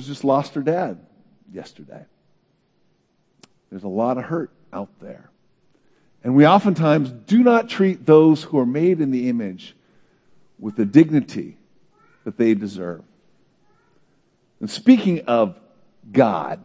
just 0.00 0.24
lost 0.24 0.54
her 0.54 0.62
dad 0.62 0.98
yesterday. 1.52 2.04
There's 3.70 3.84
a 3.84 3.88
lot 3.88 4.18
of 4.18 4.24
hurt 4.24 4.50
out 4.72 4.90
there. 5.00 5.30
And 6.24 6.34
we 6.34 6.46
oftentimes 6.46 7.10
do 7.10 7.42
not 7.42 7.68
treat 7.68 8.04
those 8.04 8.42
who 8.42 8.58
are 8.58 8.66
made 8.66 9.00
in 9.00 9.10
the 9.10 9.28
image 9.28 9.76
with 10.58 10.76
the 10.76 10.84
dignity 10.84 11.56
that 12.24 12.36
they 12.36 12.54
deserve. 12.54 13.02
And 14.60 14.70
speaking 14.70 15.20
of 15.26 15.58
God, 16.10 16.64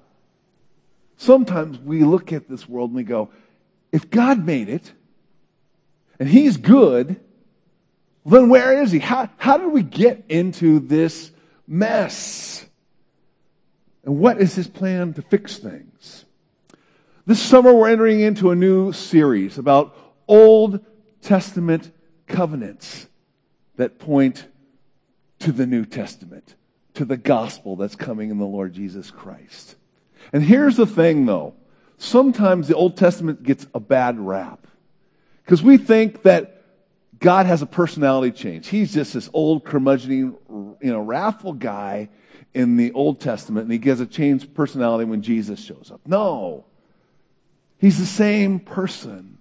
sometimes 1.18 1.78
we 1.78 2.04
look 2.04 2.34
at 2.34 2.50
this 2.50 2.68
world 2.68 2.90
and 2.90 2.96
we 2.96 3.04
go, 3.04 3.30
if 3.92 4.10
God 4.10 4.44
made 4.44 4.70
it, 4.70 4.92
and 6.20 6.30
He's 6.30 6.58
good, 6.58 7.20
then 8.26 8.50
where 8.50 8.82
is 8.82 8.92
He? 8.92 9.00
How, 9.00 9.30
how 9.38 9.58
did 9.58 9.72
we 9.72 9.84
get 9.84 10.24
into 10.30 10.80
this 10.80 11.32
mess? 11.68 12.66
And 14.04 14.18
what 14.20 14.42
is 14.42 14.56
His 14.56 14.68
plan 14.68 15.14
to 15.14 15.22
fix 15.22 15.58
things? 15.58 16.26
This 17.26 17.42
summer, 17.42 17.74
we're 17.74 17.90
entering 17.90 18.20
into 18.22 18.52
a 18.52 18.56
new 18.56 18.92
series 18.92 19.58
about 19.58 19.96
Old 20.28 20.84
Testament 21.22 21.92
covenants 22.28 23.08
that 23.76 24.00
point 24.00 24.48
to 25.40 25.52
the 25.52 25.66
New 25.66 25.86
Testament, 25.86 26.56
to 26.96 27.06
the 27.06 27.18
gospel 27.18 27.76
that's 27.76 27.96
coming 27.96 28.32
in 28.32 28.38
the 28.38 28.46
Lord 28.46 28.74
Jesus 28.74 29.12
Christ. 29.12 29.76
And 30.34 30.44
here's 30.44 30.78
the 30.78 30.88
thing 30.88 31.26
though. 31.26 31.56
Sometimes 31.98 32.68
the 32.68 32.76
Old 32.76 32.98
Testament 32.98 33.44
gets 33.44 33.68
a 33.76 33.80
bad 33.80 34.20
rap. 34.20 34.66
Because 35.46 35.62
we 35.62 35.78
think 35.78 36.24
that 36.24 36.64
God 37.20 37.46
has 37.46 37.62
a 37.62 37.68
personality 37.68 38.32
change. 38.32 38.68
He's 38.68 38.94
just 38.94 39.14
this 39.14 39.30
old 39.34 39.64
curmudgeoning, 39.64 40.36
you 40.82 40.92
know, 40.92 41.02
wrathful 41.02 41.54
guy 41.54 42.10
in 42.54 42.78
the 42.78 42.92
Old 42.94 43.20
Testament, 43.20 43.64
and 43.64 43.72
he 43.72 43.78
gets 43.78 44.02
a 44.02 44.06
changed 44.06 44.54
personality 44.54 45.06
when 45.06 45.22
Jesus 45.22 45.60
shows 45.60 45.90
up. 45.94 46.02
No. 46.06 46.66
He's 47.78 47.98
the 47.98 48.06
same 48.06 48.60
person. 48.60 49.38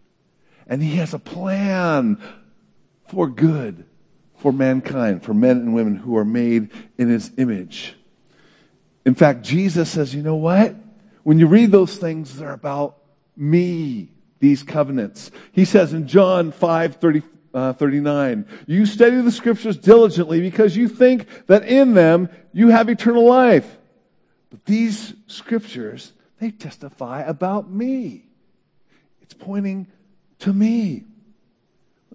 And 0.66 0.82
he 0.82 0.96
has 0.96 1.14
a 1.14 1.18
plan 1.18 2.22
for 3.08 3.26
good 3.26 3.84
for 4.40 4.52
mankind, 4.52 5.22
for 5.22 5.34
men 5.34 5.58
and 5.58 5.74
women 5.74 5.96
who 5.96 6.16
are 6.16 6.24
made 6.24 6.70
in 6.96 7.08
his 7.08 7.30
image. 7.36 7.94
In 9.04 9.14
fact, 9.14 9.42
Jesus 9.42 9.90
says, 9.90 10.14
you 10.14 10.22
know 10.22 10.36
what? 10.36 10.74
When 11.22 11.38
you 11.38 11.46
read 11.46 11.70
those 11.70 11.96
things, 11.96 12.36
they're 12.38 12.52
about 12.52 12.96
me, 13.36 14.08
these 14.38 14.62
covenants. 14.62 15.30
He 15.52 15.66
says 15.66 15.92
in 15.92 16.08
John 16.08 16.52
5 16.52 16.96
30, 16.96 17.22
uh, 17.52 17.72
39, 17.72 18.46
you 18.66 18.86
study 18.86 19.20
the 19.20 19.32
scriptures 19.32 19.76
diligently 19.76 20.40
because 20.40 20.76
you 20.76 20.88
think 20.88 21.46
that 21.46 21.64
in 21.64 21.94
them 21.94 22.28
you 22.52 22.68
have 22.68 22.88
eternal 22.88 23.24
life. 23.24 23.78
But 24.50 24.64
these 24.64 25.14
scriptures, 25.26 26.12
they 26.38 26.50
testify 26.50 27.22
about 27.22 27.70
me. 27.70 28.24
It's 29.22 29.34
pointing 29.34 29.86
to 30.40 30.52
me. 30.52 31.04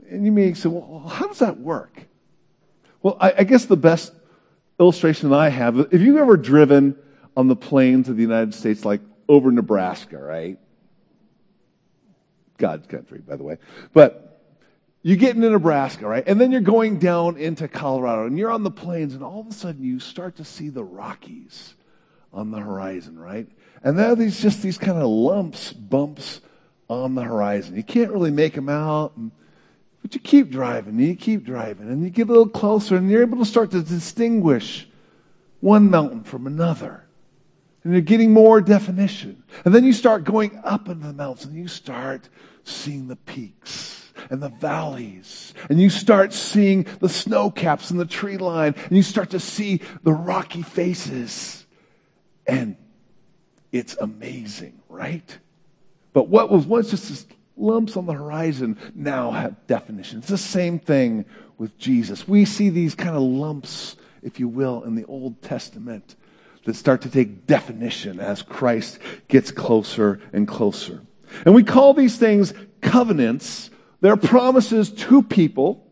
And 0.10 0.26
you 0.26 0.32
may 0.32 0.54
say, 0.54 0.70
well, 0.70 1.08
how 1.08 1.28
does 1.28 1.40
that 1.40 1.60
work? 1.60 2.08
Well, 3.02 3.18
I, 3.20 3.34
I 3.40 3.44
guess 3.44 3.66
the 3.66 3.78
best 3.78 4.14
illustration 4.80 5.30
that 5.30 5.40
I 5.40 5.50
have, 5.50 5.78
if 5.92 6.02
you've 6.02 6.18
ever 6.18 6.38
driven 6.38 6.98
on 7.38 7.48
the 7.48 7.56
plains 7.56 8.10
of 8.10 8.16
the 8.16 8.22
United 8.22 8.54
States, 8.54 8.86
like 8.86 9.02
over 9.28 9.52
Nebraska, 9.52 10.18
right? 10.18 10.58
God's 12.58 12.88
country, 12.88 13.20
by 13.20 13.36
the 13.36 13.44
way. 13.44 13.58
But 13.94 14.25
you 15.06 15.16
get 15.16 15.36
into 15.36 15.52
Nebraska, 15.52 16.08
right? 16.08 16.24
And 16.26 16.42
then 16.42 16.52
you're 16.52 16.62
going 16.62 16.98
down 16.98 17.38
into 17.38 17.68
Colorado 17.68 18.26
and 18.26 18.40
you're 18.40 18.50
on 18.50 18.64
the 18.64 18.72
plains 18.72 19.14
and 19.14 19.24
all 19.24 19.42
of 19.42 19.46
a 19.46 19.54
sudden 19.54 19.84
you 19.84 20.00
start 20.00 20.38
to 20.38 20.44
see 20.44 20.70
the 20.70 20.84
Rockies 20.84 21.76
on 22.34 22.50
the 22.50 22.58
horizon, 22.58 23.20
right? 23.20 23.48
And 23.84 24.00
there 24.00 24.08
are 24.08 24.16
these 24.16 24.42
just 24.42 24.64
these 24.64 24.80
kind 24.80 24.98
of 24.98 25.08
lumps, 25.08 25.72
bumps 25.74 26.42
on 26.90 27.14
the 27.14 27.22
horizon. 27.22 27.76
You 27.76 27.84
can't 27.84 28.10
really 28.10 28.32
make 28.32 28.56
them 28.56 28.68
out, 28.68 29.14
but 30.02 30.16
you 30.16 30.20
keep 30.20 30.50
driving 30.50 30.96
and 30.96 31.08
you 31.08 31.16
keep 31.16 31.44
driving 31.44 31.88
and 31.88 32.02
you 32.02 32.10
get 32.10 32.28
a 32.28 32.32
little 32.32 32.50
closer 32.50 32.96
and 32.96 33.08
you're 33.08 33.22
able 33.22 33.38
to 33.38 33.46
start 33.46 33.70
to 33.72 33.84
distinguish 33.84 34.88
one 35.60 35.92
mountain 35.92 36.24
from 36.24 36.48
another. 36.48 37.06
And 37.84 37.94
you're 37.94 38.02
getting 38.02 38.34
more 38.34 38.60
definition. 38.60 39.44
And 39.66 39.76
then 39.76 39.84
you 39.84 39.94
start 39.94 40.24
going 40.24 40.60
up 40.64 40.90
into 40.90 41.06
the 41.06 41.14
mountains 41.14 41.46
and 41.46 41.56
you 41.56 41.68
start 41.68 42.28
seeing 42.64 43.08
the 43.08 43.18
peaks 43.18 43.95
and 44.30 44.42
the 44.42 44.50
valleys. 44.50 45.54
And 45.70 45.80
you 45.80 45.90
start 45.90 46.34
seeing 46.34 46.84
the 47.00 47.10
snow 47.10 47.50
caps 47.50 47.92
and 47.92 48.00
the 48.00 48.06
tree 48.06 48.38
line. 48.38 48.76
And 48.76 48.98
you 48.98 49.04
start 49.04 49.32
to 49.32 49.40
see 49.40 49.82
the 50.04 50.14
rocky 50.14 50.62
faces. 50.62 51.66
And 52.48 52.76
it's 53.72 53.98
amazing, 53.98 54.82
right? 54.90 55.38
But 56.14 56.30
what 56.30 56.50
was 56.50 56.66
once 56.66 56.92
just 56.92 57.28
lumps 57.58 57.98
on 57.98 58.06
the 58.06 58.14
horizon 58.14 58.78
now 58.94 59.32
have 59.32 59.68
definition. 59.68 60.20
It's 60.20 60.28
the 60.28 60.38
same 60.38 60.80
thing 60.80 61.26
with 61.58 61.78
Jesus. 61.78 62.28
We 62.28 62.46
see 62.46 62.70
these 62.70 62.96
kind 62.96 63.16
of 63.16 63.22
lumps, 63.22 63.96
if 64.22 64.40
you 64.40 64.48
will, 64.48 64.84
in 64.84 64.96
the 64.96 65.06
Old 65.06 65.42
Testament 65.42 66.16
that 66.66 66.76
start 66.76 67.02
to 67.02 67.10
take 67.10 67.46
definition 67.46 68.20
as 68.20 68.42
Christ 68.42 69.00
gets 69.28 69.52
closer 69.52 70.20
and 70.34 70.48
closer. 70.48 71.02
And 71.46 71.54
we 71.54 71.64
call 71.64 71.94
these 71.94 72.18
things 72.18 72.54
covenants. 72.82 73.70
They're 74.06 74.18
promises 74.18 74.92
to 74.92 75.24
people 75.24 75.84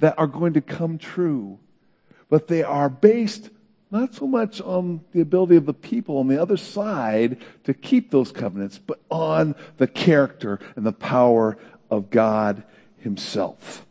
that 0.00 0.18
are 0.18 0.26
going 0.26 0.54
to 0.54 0.60
come 0.60 0.98
true, 0.98 1.60
but 2.28 2.48
they 2.48 2.64
are 2.64 2.88
based 2.88 3.50
not 3.92 4.16
so 4.16 4.26
much 4.26 4.60
on 4.60 5.04
the 5.12 5.20
ability 5.20 5.54
of 5.54 5.64
the 5.64 5.72
people 5.72 6.18
on 6.18 6.26
the 6.26 6.42
other 6.42 6.56
side 6.56 7.36
to 7.62 7.72
keep 7.72 8.10
those 8.10 8.32
covenants, 8.32 8.78
but 8.78 9.00
on 9.12 9.54
the 9.76 9.86
character 9.86 10.58
and 10.74 10.84
the 10.84 10.92
power 10.92 11.56
of 11.88 12.10
God 12.10 12.64
Himself. 12.98 13.86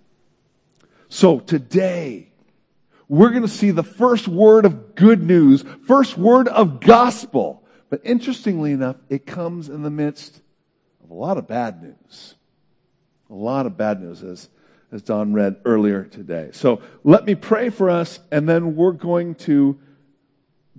So 1.08 1.40
today, 1.40 2.28
we're 3.08 3.30
going 3.30 3.44
to 3.44 3.48
see 3.48 3.72
the 3.72 3.84
first 3.84 4.28
word 4.28 4.66
of 4.66 4.96
good 4.96 5.24
news, 5.24 5.64
first 5.88 6.18
word 6.18 6.50
of 6.50 6.82
gospel. 6.82 7.64
But 7.90 8.02
interestingly 8.04 8.74
enough, 8.74 8.98
it 9.08 9.26
comes 9.26 9.70
in 9.70 9.82
the 9.82 9.90
midst 9.90 10.42
of 11.02 11.10
a 11.10 11.14
lot 11.14 11.38
of 11.38 11.48
bad 11.48 11.82
news. 11.82 12.36
A 13.30 13.34
lot 13.34 13.66
of 13.66 13.78
bad 13.78 14.02
news, 14.02 14.24
as, 14.24 14.50
as 14.92 15.02
Don 15.02 15.34
read 15.34 15.58
earlier 15.66 16.04
today. 16.04 16.50
So 16.54 16.82
let 17.04 17.26
me 17.26 17.36
pray 17.36 17.70
for 17.70 17.90
us, 17.90 18.20
and 18.32 18.50
then 18.50 18.76
we're 18.76 18.92
going 18.92 19.36
to 19.36 19.80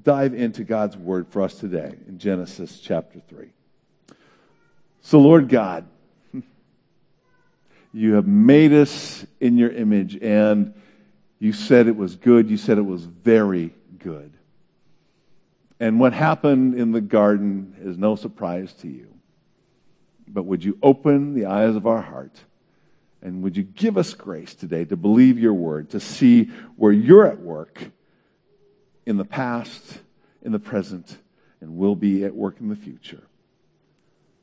dive 0.03 0.34
into 0.34 0.65
God's 0.65 0.97
word 0.97 1.28
for 1.28 1.43
us 1.43 1.55
today 1.55 1.94
in 2.09 2.19
Genesis 2.19 2.81
chapter 2.81 3.21
3. 3.28 3.50
So, 5.03 5.21
Lord 5.21 5.49
God, 5.49 5.87
you 7.93 8.15
have 8.15 8.27
made 8.27 8.72
us 8.72 9.25
in 9.41 9.56
your 9.56 9.71
image, 9.71 10.17
and 10.17 10.75
you 11.38 11.53
said 11.53 11.87
it 11.87 11.97
was 11.97 12.17
good. 12.17 12.50
You 12.50 12.56
said 12.56 12.78
it 12.78 12.82
was 12.82 13.05
very 13.05 13.75
good. 13.99 14.32
And 15.78 15.99
what 15.99 16.12
happened 16.12 16.75
in 16.75 16.93
the 16.93 17.00
garden 17.00 17.75
is 17.81 17.97
no 17.97 18.15
surprise 18.15 18.72
to 18.75 18.88
you. 18.88 19.09
But 20.33 20.45
would 20.45 20.65
you 20.65 20.79
open 20.83 21.35
the 21.35 21.47
eyes 21.47 21.75
of 21.77 21.87
our 21.87 22.01
heart? 22.01 22.39
And 23.23 23.43
would 23.43 23.57
you 23.57 23.63
give 23.63 23.99
us 23.99 24.15
grace 24.15 24.55
today 24.55 24.85
to 24.87 24.97
believe 24.97 25.39
your 25.39 25.53
word, 25.53 25.91
to 25.91 26.01
see 26.01 26.45
where 26.77 26.93
you're 26.93 27.27
at 27.27 27.41
work 27.41 27.91
in 29.05 29.17
the 29.17 29.25
past, 29.25 30.01
in 30.43 30.53
the 30.53 30.59
present, 30.59 31.19
and 31.61 31.77
will 31.77 31.97
be 31.97 32.25
at 32.25 32.35
work 32.35 32.61
in 32.61 32.69
the 32.69 32.77
future. 32.77 33.23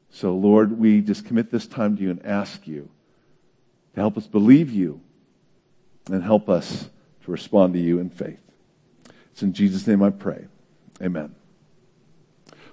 So, 0.10 0.36
Lord, 0.36 0.78
we 0.78 1.02
just 1.02 1.26
commit 1.26 1.52
this 1.52 1.68
time 1.68 1.98
to 1.98 2.04
you 2.04 2.12
and 2.12 2.26
ask 2.26 2.68
you 2.68 2.90
to 3.94 4.00
help 4.00 4.18
us 4.18 4.28
believe 4.28 4.72
you 4.72 5.02
and 6.12 6.24
help 6.24 6.50
us 6.50 6.90
to 7.26 7.32
respond 7.32 7.74
to 7.74 7.80
you 7.80 8.00
in 8.00 8.10
faith. 8.10 8.40
It's 9.32 9.42
in 9.42 9.54
Jesus' 9.54 9.88
name 9.88 10.04
I 10.04 10.10
pray. 10.10 10.48
Amen. 11.02 11.36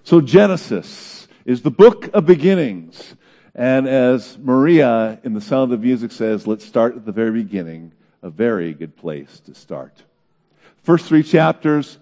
So, 0.02 0.20
Genesis 0.20 1.28
is 1.44 1.62
the 1.62 1.70
book 1.70 2.10
of 2.14 2.26
beginnings. 2.26 3.14
And 3.54 3.86
as 3.86 4.38
Maria 4.38 5.20
in 5.22 5.34
The 5.34 5.40
Sound 5.40 5.72
of 5.72 5.80
Music 5.80 6.10
says, 6.10 6.46
let's 6.46 6.64
start 6.64 6.96
at 6.96 7.04
the 7.04 7.12
very 7.12 7.30
beginning, 7.42 7.92
a 8.22 8.30
very 8.30 8.74
good 8.74 8.96
place 8.96 9.40
to 9.40 9.54
start. 9.54 10.02
First 10.82 11.06
three 11.06 11.22
chapters, 11.22 11.98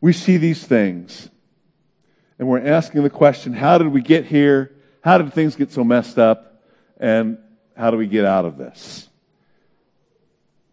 we 0.00 0.12
see 0.12 0.36
these 0.36 0.64
things. 0.64 1.30
And 2.38 2.48
we're 2.48 2.66
asking 2.66 3.02
the 3.02 3.10
question 3.10 3.52
how 3.52 3.78
did 3.78 3.88
we 3.88 4.02
get 4.02 4.26
here? 4.26 4.74
How 5.02 5.18
did 5.18 5.32
things 5.32 5.56
get 5.56 5.70
so 5.70 5.84
messed 5.84 6.18
up? 6.18 6.62
And 6.98 7.38
how 7.76 7.90
do 7.90 7.96
we 7.96 8.06
get 8.06 8.24
out 8.24 8.44
of 8.44 8.58
this? 8.58 9.08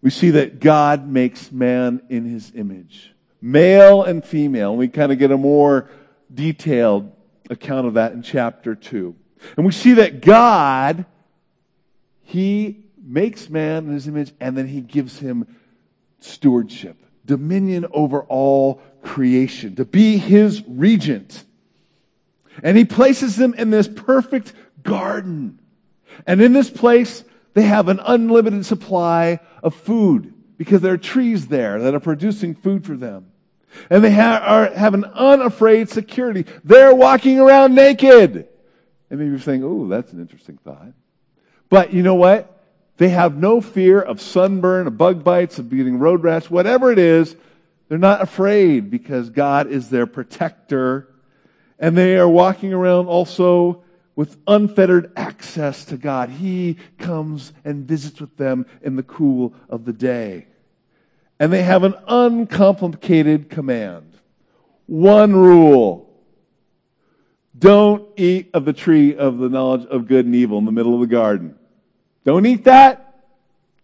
We 0.02 0.10
see 0.10 0.32
that 0.32 0.60
God 0.60 1.08
makes 1.08 1.52
man 1.52 2.02
in 2.10 2.26
his 2.26 2.52
image, 2.56 3.14
male 3.42 4.04
and 4.04 4.24
female. 4.24 4.76
We 4.76 4.88
kind 4.90 5.12
of 5.12 5.20
get 5.20 5.32
a 5.32 5.38
more 5.38 5.90
detailed 6.34 7.14
account 7.54 7.88
of 7.88 7.94
that 7.94 8.12
in 8.12 8.22
chapter 8.22 8.76
2. 8.76 9.16
And 9.58 9.66
we 9.66 9.72
see 9.72 9.94
that 9.94 10.22
God, 10.22 11.06
he 12.22 12.86
makes 13.02 13.50
man 13.50 13.88
in 13.88 13.94
his 13.94 14.08
image 14.08 14.34
and 14.40 14.58
then 14.58 14.68
he 14.68 14.82
gives 14.82 15.20
him 15.20 15.48
stewardship 16.20 16.98
dominion 17.26 17.86
over 17.92 18.22
all 18.24 18.82
creation, 19.02 19.76
to 19.76 19.86
be 19.86 20.18
his 20.18 20.64
regent. 20.68 21.44
And 22.62 22.78
he 22.78 22.86
places 22.86 23.36
them 23.36 23.54
in 23.54 23.70
this 23.70 23.88
perfect 23.88 24.54
garden. 24.84 25.60
And 26.28 26.42
in 26.42 26.54
this 26.54 26.70
place, 26.70 27.24
they 27.54 27.64
have 27.64 27.88
an 27.88 28.00
unlimited 28.06 28.66
supply 28.66 29.40
of 29.62 29.74
food 29.74 30.34
because 30.58 30.82
there 30.82 30.94
are 30.94 30.98
trees 30.98 31.48
there 31.48 31.80
that 31.80 31.96
are 31.96 32.00
producing 32.00 32.56
food 32.56 32.86
for 32.86 32.96
them. 32.96 33.32
And 33.90 34.04
they 34.04 34.12
ha- 34.12 34.44
are, 34.44 34.74
have 34.74 34.94
an 34.94 35.06
unafraid 35.06 35.90
security. 35.90 36.46
They're 36.64 36.96
walking 36.96 37.40
around 37.40 37.76
naked. 37.76 38.48
And 39.10 39.20
maybe 39.20 39.30
you're 39.30 39.40
saying, 39.40 39.64
oh, 39.64 39.88
that's 39.88 40.12
an 40.14 40.20
interesting 40.20 40.58
thought. 40.64 40.94
But 41.70 41.94
you 41.94 42.04
know 42.04 42.16
what? 42.16 42.50
They 42.98 43.10
have 43.10 43.36
no 43.36 43.62
fear 43.62 44.02
of 44.02 44.22
sunburn, 44.22 44.88
of 44.88 44.98
bug 44.98 45.24
bites, 45.24 45.60
of 45.60 45.70
getting 45.70 46.00
road 46.00 46.24
rash, 46.24 46.50
whatever 46.50 46.92
it 46.92 47.00
is. 47.00 47.36
They're 47.90 47.98
not 47.98 48.22
afraid 48.22 48.90
because 48.90 49.30
God 49.30 49.68
is 49.68 49.90
their 49.90 50.08
protector. 50.08 51.10
And 51.80 51.98
they 51.98 52.18
are 52.18 52.30
walking 52.30 52.74
around 52.74 53.08
also 53.08 53.84
with 54.16 54.38
unfettered 54.48 55.12
access 55.16 55.86
to 55.86 55.98
God. 55.98 56.30
He 56.30 56.78
comes 57.00 57.52
and 57.66 57.86
visits 57.86 58.22
with 58.22 58.38
them 58.38 58.66
in 58.82 58.96
the 58.96 59.04
cool 59.04 59.54
of 59.70 59.86
the 59.86 59.94
day. 59.94 60.48
And 61.40 61.52
they 61.52 61.64
have 61.64 61.84
an 61.84 61.96
uncomplicated 62.08 63.50
command. 63.50 64.14
One 64.86 65.36
rule. 65.36 66.10
Don't 67.58 68.08
eat 68.18 68.50
of 68.54 68.66
the 68.66 68.74
tree 68.74 69.16
of 69.16 69.38
the 69.38 69.50
knowledge 69.50 69.86
of 69.88 70.08
good 70.08 70.26
and 70.26 70.36
evil 70.36 70.58
in 70.58 70.66
the 70.66 70.72
middle 70.72 70.94
of 70.94 71.00
the 71.00 71.08
garden. 71.08 71.58
Don't 72.24 72.46
eat 72.46 72.66
that. 72.66 73.26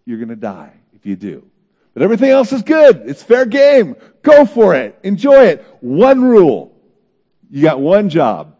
You're 0.05 0.17
going 0.17 0.29
to 0.29 0.35
die 0.35 0.73
if 0.93 1.05
you 1.05 1.15
do. 1.15 1.45
But 1.93 2.03
everything 2.03 2.29
else 2.29 2.53
is 2.53 2.61
good. 2.61 3.03
It's 3.05 3.23
fair 3.23 3.45
game. 3.45 3.95
Go 4.21 4.45
for 4.45 4.75
it. 4.75 4.97
Enjoy 5.03 5.45
it. 5.45 5.65
One 5.81 6.23
rule. 6.23 6.75
You 7.49 7.61
got 7.61 7.79
one 7.79 8.09
job. 8.09 8.55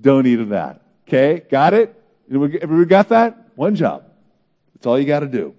Don't 0.00 0.26
eat 0.26 0.40
of 0.40 0.50
that. 0.50 0.82
Okay? 1.06 1.42
Got 1.50 1.74
it? 1.74 1.94
Everybody 2.30 2.84
got 2.86 3.10
that? 3.10 3.50
One 3.54 3.74
job. 3.74 4.04
That's 4.74 4.86
all 4.86 4.98
you 4.98 5.06
got 5.06 5.20
to 5.20 5.26
do. 5.26 5.54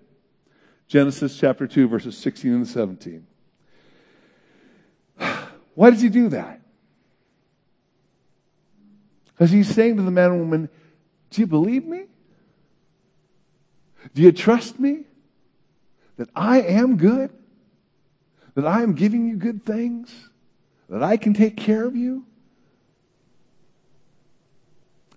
Genesis 0.94 1.36
chapter 1.40 1.66
2, 1.66 1.88
verses 1.88 2.16
16 2.16 2.54
and 2.54 2.68
17. 2.68 3.26
Why 5.74 5.90
does 5.90 6.02
he 6.02 6.10
do 6.10 6.30
that? 6.30 6.62
Because 9.26 9.50
he's 9.50 9.74
saying 9.74 9.98
to 9.98 10.04
the 10.04 10.12
man 10.12 10.30
and 10.30 10.40
woman, 10.40 10.70
Do 11.32 11.42
you 11.42 11.48
believe 11.48 11.84
me? 11.84 12.04
Do 14.14 14.22
you 14.22 14.32
trust 14.32 14.80
me? 14.80 15.06
That 16.18 16.30
I 16.36 16.62
am 16.62 16.98
good? 16.98 17.32
That 18.54 18.68
I 18.68 18.84
am 18.84 18.94
giving 18.94 19.26
you 19.26 19.36
good 19.36 19.66
things? 19.66 20.30
That 20.90 21.02
I 21.02 21.18
can 21.18 21.34
take 21.34 21.58
care 21.58 21.86
of 21.86 21.96
you? 21.96 22.24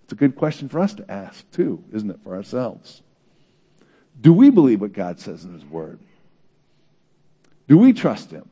It's 0.05 0.15
a 0.15 0.17
good 0.17 0.37
question 0.37 0.71
for 0.71 0.81
us 0.81 0.95
to 0.95 1.11
ask, 1.11 1.51
too, 1.51 1.85
isn't 1.93 2.09
it, 2.09 2.21
for 2.23 2.35
ourselves? 2.35 3.03
Do 4.21 4.33
we 4.33 4.51
believe 4.51 4.81
what 4.81 4.93
God 4.93 5.21
says 5.21 5.45
in 5.45 5.53
His 5.53 5.65
Word? 5.65 5.99
Do 7.69 7.79
we 7.79 7.93
trust 7.93 8.31
Him? 8.31 8.49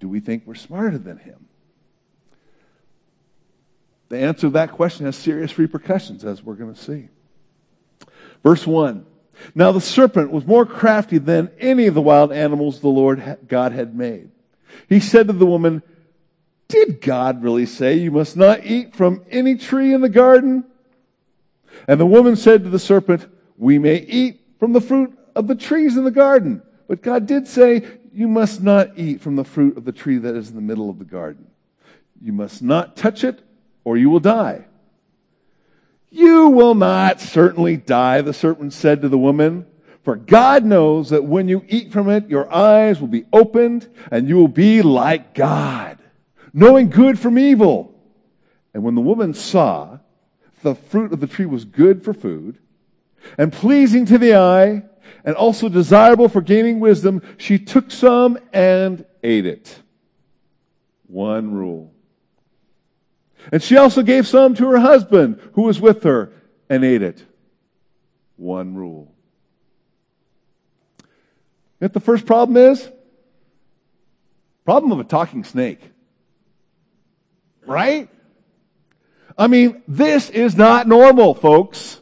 Do 0.00 0.08
we 0.08 0.20
think 0.20 0.44
we're 0.46 0.54
smarter 0.54 0.98
than 0.98 1.18
Him? 1.18 1.46
The 4.08 4.18
answer 4.18 4.42
to 4.42 4.50
that 4.50 4.72
question 4.72 5.06
has 5.06 5.16
serious 5.16 5.58
repercussions, 5.58 6.24
as 6.24 6.42
we're 6.42 6.54
going 6.54 6.74
to 6.74 6.80
see. 6.80 7.08
Verse 8.42 8.66
1 8.66 9.04
Now 9.54 9.72
the 9.72 9.80
serpent 9.80 10.30
was 10.30 10.46
more 10.46 10.64
crafty 10.64 11.18
than 11.18 11.50
any 11.58 11.86
of 11.86 11.94
the 11.94 12.00
wild 12.00 12.32
animals 12.32 12.80
the 12.80 12.88
Lord 12.88 13.38
God 13.48 13.72
had 13.72 13.94
made. 13.94 14.30
He 14.88 15.00
said 15.00 15.26
to 15.26 15.32
the 15.32 15.46
woman, 15.46 15.82
Did 16.68 17.00
God 17.00 17.42
really 17.42 17.66
say 17.66 17.96
you 17.96 18.10
must 18.10 18.36
not 18.36 18.64
eat 18.64 18.94
from 18.94 19.24
any 19.30 19.56
tree 19.56 19.92
in 19.92 20.00
the 20.00 20.08
garden? 20.08 20.64
And 21.86 22.00
the 22.00 22.06
woman 22.06 22.36
said 22.36 22.64
to 22.64 22.70
the 22.70 22.78
serpent, 22.78 23.26
We 23.58 23.78
may 23.78 23.98
eat 23.98 24.40
from 24.58 24.72
the 24.72 24.80
fruit 24.80 25.18
of 25.34 25.48
the 25.48 25.56
trees 25.56 25.96
in 25.96 26.04
the 26.04 26.10
garden. 26.10 26.62
But 26.86 27.02
God 27.02 27.26
did 27.26 27.46
say, 27.46 27.82
You 28.12 28.28
must 28.28 28.62
not 28.62 28.96
eat 28.96 29.20
from 29.20 29.36
the 29.36 29.44
fruit 29.44 29.76
of 29.76 29.84
the 29.84 29.92
tree 29.92 30.18
that 30.18 30.34
is 30.34 30.48
in 30.48 30.54
the 30.54 30.62
middle 30.62 30.88
of 30.88 30.98
the 30.98 31.04
garden. 31.04 31.48
You 32.22 32.32
must 32.32 32.62
not 32.62 32.96
touch 32.96 33.24
it, 33.24 33.42
or 33.84 33.96
you 33.96 34.10
will 34.10 34.20
die. 34.20 34.64
You 36.10 36.48
will 36.48 36.74
not 36.74 37.20
certainly 37.20 37.76
die, 37.76 38.22
the 38.22 38.32
serpent 38.32 38.72
said 38.72 39.02
to 39.02 39.08
the 39.08 39.18
woman. 39.18 39.66
For 40.04 40.16
God 40.16 40.64
knows 40.64 41.10
that 41.10 41.24
when 41.24 41.48
you 41.48 41.64
eat 41.68 41.92
from 41.92 42.08
it, 42.08 42.30
your 42.30 42.52
eyes 42.52 43.00
will 43.00 43.08
be 43.08 43.26
opened 43.32 43.88
and 44.10 44.28
you 44.28 44.36
will 44.36 44.48
be 44.48 44.80
like 44.80 45.34
God, 45.34 45.98
knowing 46.54 46.88
good 46.88 47.18
from 47.18 47.38
evil. 47.38 47.94
And 48.72 48.82
when 48.84 48.94
the 48.94 49.02
woman 49.02 49.34
saw 49.34 49.98
the 50.62 50.74
fruit 50.74 51.12
of 51.12 51.20
the 51.20 51.26
tree 51.26 51.44
was 51.44 51.66
good 51.66 52.02
for 52.02 52.14
food 52.14 52.58
and 53.36 53.52
pleasing 53.52 54.06
to 54.06 54.18
the 54.18 54.34
eye 54.36 54.82
and 55.24 55.36
also 55.36 55.68
desirable 55.68 56.28
for 56.28 56.40
gaining 56.40 56.80
wisdom, 56.80 57.22
she 57.36 57.58
took 57.58 57.90
some 57.90 58.38
and 58.52 59.04
ate 59.22 59.46
it. 59.46 59.82
One 61.06 61.52
rule. 61.52 61.92
And 63.52 63.62
she 63.62 63.76
also 63.76 64.02
gave 64.02 64.26
some 64.26 64.54
to 64.54 64.66
her 64.68 64.78
husband 64.78 65.40
who 65.54 65.62
was 65.62 65.80
with 65.80 66.02
her 66.02 66.32
and 66.68 66.84
ate 66.84 67.02
it. 67.02 67.24
One 68.36 68.74
rule. 68.74 69.12
What 71.78 71.92
the 71.92 72.00
first 72.00 72.26
problem 72.26 72.56
is? 72.56 72.88
Problem 74.64 74.92
of 74.92 75.00
a 75.00 75.04
talking 75.04 75.44
snake. 75.44 75.80
Right? 77.64 78.08
I 79.36 79.46
mean, 79.46 79.82
this 79.86 80.30
is 80.30 80.56
not 80.56 80.88
normal, 80.88 81.34
folks. 81.34 82.00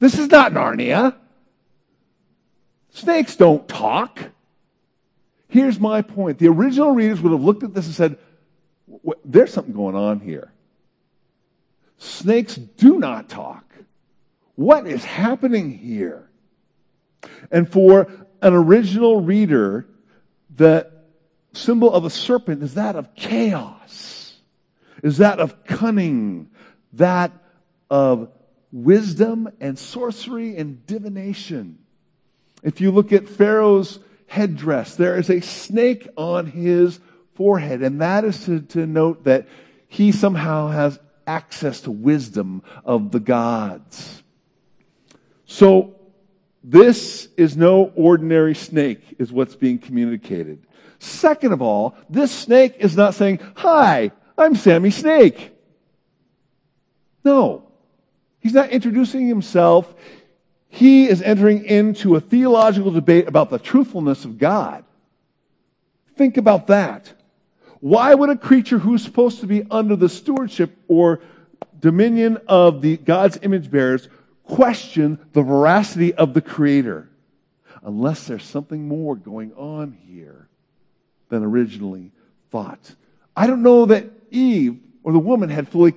This 0.00 0.18
is 0.18 0.28
not 0.28 0.52
Narnia. 0.52 1.14
Snakes 2.90 3.36
don't 3.36 3.68
talk. 3.68 4.18
Here's 5.46 5.78
my 5.78 6.02
point. 6.02 6.38
The 6.38 6.48
original 6.48 6.92
readers 6.92 7.20
would 7.20 7.32
have 7.32 7.42
looked 7.42 7.62
at 7.62 7.74
this 7.74 7.86
and 7.86 7.94
said, 7.94 8.18
there's 9.24 9.52
something 9.52 9.74
going 9.74 9.94
on 9.94 10.20
here. 10.20 10.52
Snakes 11.98 12.56
do 12.56 12.98
not 12.98 13.28
talk. 13.28 13.64
What 14.54 14.86
is 14.86 15.04
happening 15.04 15.70
here? 15.70 16.28
And 17.50 17.70
for 17.70 18.10
an 18.42 18.54
original 18.54 19.20
reader, 19.20 19.86
the 20.54 20.90
symbol 21.52 21.92
of 21.92 22.04
a 22.04 22.10
serpent 22.10 22.62
is 22.62 22.74
that 22.74 22.96
of 22.96 23.14
chaos, 23.14 24.36
is 25.02 25.18
that 25.18 25.38
of 25.40 25.64
cunning, 25.64 26.50
that 26.94 27.32
of 27.90 28.30
wisdom 28.72 29.48
and 29.60 29.78
sorcery 29.78 30.56
and 30.56 30.86
divination. 30.86 31.78
If 32.62 32.80
you 32.80 32.90
look 32.90 33.12
at 33.12 33.28
Pharaoh's 33.28 33.98
headdress, 34.26 34.96
there 34.96 35.18
is 35.18 35.30
a 35.30 35.40
snake 35.40 36.08
on 36.16 36.46
his 36.46 37.00
forehead, 37.34 37.82
and 37.82 38.00
that 38.00 38.24
is 38.24 38.44
to, 38.44 38.60
to 38.60 38.86
note 38.86 39.24
that 39.24 39.48
he 39.88 40.12
somehow 40.12 40.68
has 40.68 40.98
access 41.26 41.80
to 41.82 41.90
wisdom 41.90 42.62
of 42.84 43.10
the 43.10 43.20
gods. 43.20 44.22
So, 45.46 45.96
this 46.62 47.28
is 47.36 47.56
no 47.56 47.92
ordinary 47.96 48.54
snake, 48.54 49.16
is 49.18 49.32
what's 49.32 49.56
being 49.56 49.78
communicated. 49.78 50.66
Second 50.98 51.52
of 51.52 51.62
all, 51.62 51.96
this 52.10 52.30
snake 52.30 52.76
is 52.78 52.94
not 52.94 53.14
saying, 53.14 53.40
Hi, 53.56 54.12
I'm 54.36 54.54
Sammy 54.54 54.90
Snake. 54.90 55.52
No. 57.24 57.69
He's 58.40 58.54
not 58.54 58.70
introducing 58.70 59.28
himself. 59.28 59.94
He 60.68 61.08
is 61.08 61.20
entering 61.22 61.64
into 61.64 62.16
a 62.16 62.20
theological 62.20 62.90
debate 62.90 63.28
about 63.28 63.50
the 63.50 63.58
truthfulness 63.58 64.24
of 64.24 64.38
God. 64.38 64.84
Think 66.16 66.36
about 66.36 66.68
that. 66.68 67.12
Why 67.80 68.14
would 68.14 68.30
a 68.30 68.36
creature 68.36 68.78
who's 68.78 69.02
supposed 69.02 69.40
to 69.40 69.46
be 69.46 69.66
under 69.70 69.96
the 69.96 70.08
stewardship 70.08 70.76
or 70.86 71.20
dominion 71.80 72.38
of 72.46 72.82
the 72.82 72.98
God's 72.98 73.38
image 73.42 73.70
bearers 73.70 74.08
question 74.44 75.18
the 75.32 75.42
veracity 75.42 76.14
of 76.14 76.34
the 76.34 76.42
creator? 76.42 77.08
Unless 77.82 78.26
there's 78.26 78.44
something 78.44 78.86
more 78.86 79.16
going 79.16 79.52
on 79.54 79.96
here 80.06 80.48
than 81.30 81.42
originally 81.42 82.12
thought. 82.50 82.94
I 83.34 83.46
don't 83.46 83.62
know 83.62 83.86
that 83.86 84.04
Eve 84.30 84.78
or 85.02 85.12
the 85.12 85.18
woman 85.18 85.48
had 85.48 85.68
fully 85.68 85.94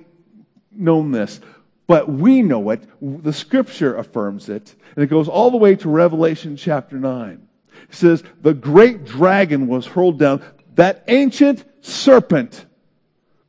known 0.72 1.12
this, 1.12 1.40
but 1.86 2.08
we 2.08 2.42
know 2.42 2.70
it. 2.70 2.82
The 3.00 3.32
scripture 3.32 3.96
affirms 3.96 4.48
it. 4.48 4.74
And 4.96 5.04
it 5.04 5.08
goes 5.08 5.28
all 5.28 5.50
the 5.50 5.56
way 5.56 5.76
to 5.76 5.88
Revelation 5.88 6.56
chapter 6.56 6.96
9. 6.96 7.46
It 7.88 7.94
says, 7.94 8.22
the 8.40 8.54
great 8.54 9.04
dragon 9.04 9.66
was 9.66 9.86
hurled 9.86 10.18
down, 10.18 10.42
that 10.76 11.04
ancient 11.08 11.64
serpent 11.84 12.64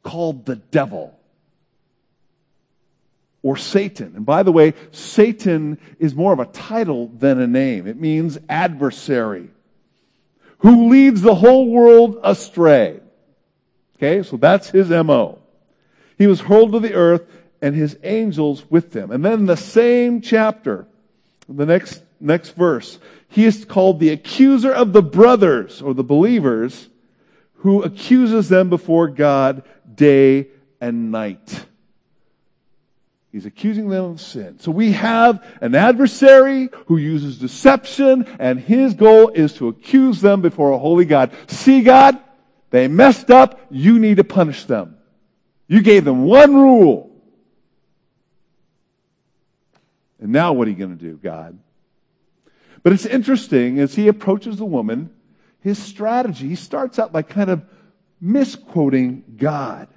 called 0.03 0.45
the 0.45 0.57
devil 0.57 1.17
or 3.41 3.55
Satan. 3.55 4.13
And 4.15 4.25
by 4.25 4.43
the 4.43 4.51
way, 4.51 4.73
Satan 4.91 5.79
is 5.99 6.15
more 6.15 6.33
of 6.33 6.39
a 6.39 6.47
title 6.47 7.09
than 7.09 7.39
a 7.39 7.47
name. 7.47 7.87
It 7.87 7.99
means 7.99 8.37
adversary 8.49 9.49
who 10.59 10.89
leads 10.89 11.21
the 11.21 11.35
whole 11.35 11.69
world 11.69 12.19
astray. 12.23 12.99
Okay, 13.97 14.23
so 14.23 14.37
that's 14.37 14.71
his 14.71 14.89
MO. 14.89 15.39
He 16.17 16.27
was 16.27 16.41
hurled 16.41 16.71
to 16.71 16.79
the 16.79 16.95
earth 16.95 17.23
and 17.61 17.75
his 17.75 17.97
angels 18.03 18.69
with 18.69 18.91
them. 18.91 19.11
And 19.11 19.23
then 19.23 19.45
the 19.45 19.57
same 19.57 20.21
chapter, 20.21 20.87
the 21.47 21.65
next, 21.65 22.01
next 22.19 22.51
verse, 22.51 22.99
he 23.27 23.45
is 23.45 23.65
called 23.65 23.99
the 23.99 24.09
accuser 24.09 24.71
of 24.71 24.93
the 24.93 25.01
brothers 25.01 25.81
or 25.81 25.93
the 25.93 26.03
believers 26.03 26.89
who 27.55 27.81
accuses 27.83 28.49
them 28.49 28.69
before 28.69 29.07
God 29.07 29.63
day 29.93 30.47
and 30.79 31.11
night. 31.11 31.65
He's 33.31 33.45
accusing 33.45 33.89
them 33.89 34.11
of 34.11 34.21
sin. 34.21 34.59
So 34.59 34.71
we 34.71 34.93
have 34.93 35.45
an 35.59 35.75
adversary 35.75 36.69
who 36.85 36.95
uses 36.95 37.37
deception 37.37 38.25
and 38.39 38.57
his 38.57 38.93
goal 38.93 39.27
is 39.27 39.53
to 39.55 39.67
accuse 39.67 40.21
them 40.21 40.41
before 40.41 40.71
a 40.71 40.77
holy 40.77 41.03
God. 41.03 41.31
See 41.47 41.81
God, 41.81 42.17
they 42.69 42.87
messed 42.87 43.29
up. 43.31 43.59
You 43.69 43.99
need 43.99 44.17
to 44.17 44.23
punish 44.23 44.63
them. 44.63 44.95
You 45.67 45.81
gave 45.81 46.05
them 46.05 46.23
one 46.23 46.55
rule. 46.55 47.14
And 50.19 50.31
now 50.31 50.53
what 50.53 50.67
are 50.67 50.71
you 50.71 50.77
going 50.77 50.97
to 50.97 51.03
do, 51.03 51.17
God? 51.17 51.57
But 52.83 52.93
it's 52.93 53.05
interesting 53.05 53.79
as 53.79 53.95
he 53.95 54.07
approaches 54.07 54.57
the 54.57 54.65
woman, 54.65 55.09
his 55.59 55.81
strategy, 55.81 56.47
he 56.47 56.55
starts 56.55 56.99
out 56.99 57.11
by 57.11 57.23
kind 57.23 57.49
of 57.49 57.63
misquoting 58.21 59.23
God 59.37 59.87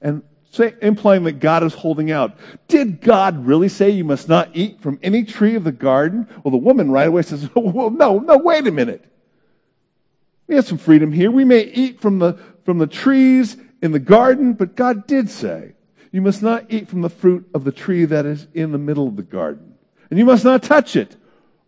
and 0.00 0.22
say, 0.50 0.74
implying 0.82 1.24
that 1.24 1.38
God 1.38 1.62
is 1.62 1.74
holding 1.74 2.10
out. 2.10 2.36
Did 2.66 3.00
God 3.00 3.46
really 3.46 3.68
say 3.68 3.90
you 3.90 4.04
must 4.04 4.28
not 4.28 4.50
eat 4.54 4.80
from 4.80 4.98
any 5.02 5.24
tree 5.24 5.54
of 5.54 5.64
the 5.64 5.72
garden? 5.72 6.26
Well, 6.42 6.50
the 6.50 6.56
woman 6.56 6.90
right 6.90 7.06
away 7.06 7.22
says, 7.22 7.48
well, 7.54 7.90
no, 7.90 8.18
no, 8.18 8.36
wait 8.38 8.66
a 8.66 8.72
minute. 8.72 9.04
We 10.48 10.56
have 10.56 10.66
some 10.66 10.78
freedom 10.78 11.12
here. 11.12 11.30
We 11.30 11.44
may 11.44 11.62
eat 11.62 12.00
from 12.00 12.18
the, 12.18 12.38
from 12.64 12.78
the 12.78 12.86
trees 12.86 13.56
in 13.80 13.92
the 13.92 13.98
garden, 13.98 14.54
but 14.54 14.74
God 14.74 15.06
did 15.06 15.30
say, 15.30 15.74
you 16.16 16.22
must 16.22 16.42
not 16.42 16.64
eat 16.70 16.88
from 16.88 17.02
the 17.02 17.10
fruit 17.10 17.46
of 17.52 17.64
the 17.64 17.70
tree 17.70 18.06
that 18.06 18.24
is 18.24 18.48
in 18.54 18.72
the 18.72 18.78
middle 18.78 19.06
of 19.06 19.16
the 19.16 19.22
garden. 19.22 19.74
And 20.08 20.18
you 20.18 20.24
must 20.24 20.46
not 20.46 20.62
touch 20.62 20.96
it 20.96 21.14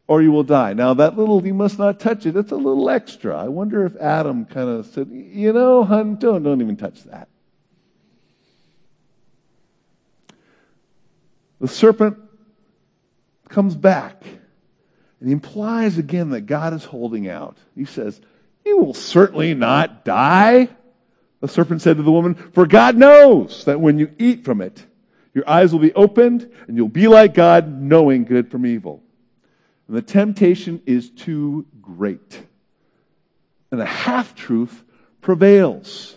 or 0.06 0.22
you 0.22 0.32
will 0.32 0.42
die. 0.42 0.72
Now, 0.72 0.94
that 0.94 1.18
little, 1.18 1.46
you 1.46 1.52
must 1.52 1.78
not 1.78 2.00
touch 2.00 2.24
it, 2.24 2.34
it's 2.34 2.50
a 2.50 2.56
little 2.56 2.88
extra. 2.88 3.36
I 3.36 3.48
wonder 3.48 3.84
if 3.84 3.94
Adam 3.96 4.46
kind 4.46 4.70
of 4.70 4.86
said, 4.86 5.10
you 5.12 5.52
know, 5.52 5.84
hun, 5.84 6.16
don't, 6.16 6.42
don't 6.44 6.62
even 6.62 6.78
touch 6.78 7.04
that. 7.04 7.28
The 11.60 11.68
serpent 11.68 12.16
comes 13.50 13.76
back 13.76 14.22
and 15.20 15.28
he 15.28 15.32
implies 15.32 15.98
again 15.98 16.30
that 16.30 16.46
God 16.46 16.72
is 16.72 16.84
holding 16.84 17.28
out. 17.28 17.58
He 17.74 17.84
says, 17.84 18.18
You 18.64 18.78
will 18.78 18.94
certainly 18.94 19.52
not 19.52 20.06
die. 20.06 20.70
The 21.40 21.48
serpent 21.48 21.82
said 21.82 21.96
to 21.96 22.02
the 22.02 22.12
woman, 22.12 22.34
For 22.34 22.66
God 22.66 22.96
knows 22.96 23.64
that 23.64 23.80
when 23.80 23.98
you 23.98 24.10
eat 24.18 24.44
from 24.44 24.60
it, 24.60 24.84
your 25.34 25.48
eyes 25.48 25.72
will 25.72 25.80
be 25.80 25.94
opened 25.94 26.50
and 26.66 26.76
you'll 26.76 26.88
be 26.88 27.06
like 27.06 27.34
God, 27.34 27.80
knowing 27.80 28.24
good 28.24 28.50
from 28.50 28.66
evil. 28.66 29.02
And 29.86 29.96
the 29.96 30.02
temptation 30.02 30.82
is 30.84 31.10
too 31.10 31.66
great. 31.80 32.42
And 33.70 33.80
the 33.80 33.86
half 33.86 34.34
truth 34.34 34.82
prevails. 35.20 36.16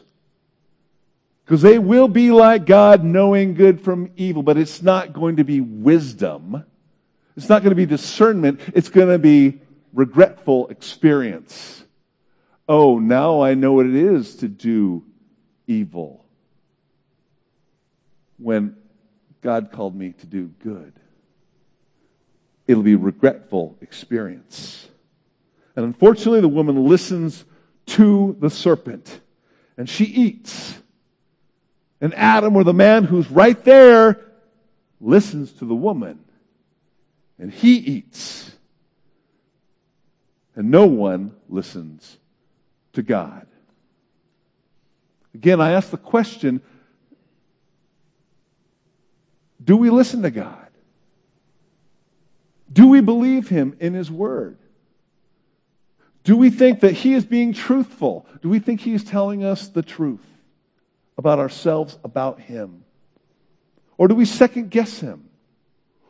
Because 1.45 1.61
they 1.61 1.77
will 1.77 2.07
be 2.07 2.31
like 2.31 2.65
God, 2.65 3.03
knowing 3.03 3.53
good 3.53 3.81
from 3.81 4.11
evil, 4.15 4.41
but 4.41 4.57
it's 4.57 4.81
not 4.81 5.13
going 5.13 5.35
to 5.35 5.43
be 5.43 5.61
wisdom. 5.61 6.63
It's 7.35 7.49
not 7.49 7.61
going 7.61 7.71
to 7.71 7.75
be 7.75 7.85
discernment. 7.85 8.59
It's 8.73 8.89
going 8.89 9.09
to 9.09 9.19
be 9.19 9.61
regretful 9.93 10.67
experience. 10.69 11.83
Oh, 12.67 12.99
now 12.99 13.41
I 13.41 13.53
know 13.53 13.73
what 13.73 13.85
it 13.85 13.95
is 13.95 14.37
to 14.37 14.47
do 14.47 15.03
evil 15.71 16.25
when 18.37 18.75
God 19.41 19.71
called 19.71 19.95
me 19.95 20.13
to 20.13 20.25
do 20.25 20.47
good 20.63 20.93
it'll 22.71 22.83
be 22.83 22.93
a 22.93 22.97
regretful 22.97 23.77
experience. 23.81 24.87
And 25.75 25.85
unfortunately, 25.85 26.41
the 26.41 26.47
woman 26.47 26.85
listens 26.85 27.43
to 27.87 28.35
the 28.39 28.49
serpent 28.49 29.19
and 29.77 29.89
she 29.89 30.05
eats. 30.05 30.79
And 31.99 32.13
Adam, 32.15 32.55
or 32.55 32.63
the 32.63 32.73
man 32.73 33.03
who's 33.03 33.29
right 33.29 33.61
there, 33.63 34.19
listens 34.99 35.51
to 35.53 35.65
the 35.65 35.75
woman 35.75 36.23
and 37.37 37.51
he 37.51 37.75
eats. 37.75 38.51
And 40.55 40.71
no 40.71 40.85
one 40.85 41.35
listens 41.49 42.17
to 42.93 43.01
God. 43.01 43.47
Again, 45.33 45.61
I 45.61 45.71
ask 45.71 45.89
the 45.89 45.97
question 45.97 46.61
do 49.63 49.77
we 49.77 49.89
listen 49.89 50.23
to 50.23 50.31
God? 50.31 50.67
Do 52.71 52.87
we 52.87 53.01
believe 53.01 53.49
him 53.49 53.75
in 53.79 53.93
his 53.93 54.09
word? 54.09 54.57
Do 56.23 56.37
we 56.37 56.49
think 56.49 56.81
that 56.81 56.93
he 56.93 57.13
is 57.13 57.25
being 57.25 57.53
truthful? 57.53 58.25
Do 58.41 58.49
we 58.49 58.59
think 58.59 58.81
he 58.81 58.93
is 58.93 59.03
telling 59.03 59.43
us 59.43 59.67
the 59.67 59.81
truth 59.81 60.25
about 61.17 61.39
ourselves, 61.39 61.97
about 62.03 62.39
him? 62.39 62.83
Or 63.97 64.07
do 64.07 64.15
we 64.15 64.25
second 64.25 64.71
guess 64.71 64.99
him? 64.99 65.29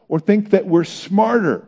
Or 0.07 0.19
think 0.19 0.51
that 0.51 0.65
we're 0.65 0.83
smarter 0.83 1.67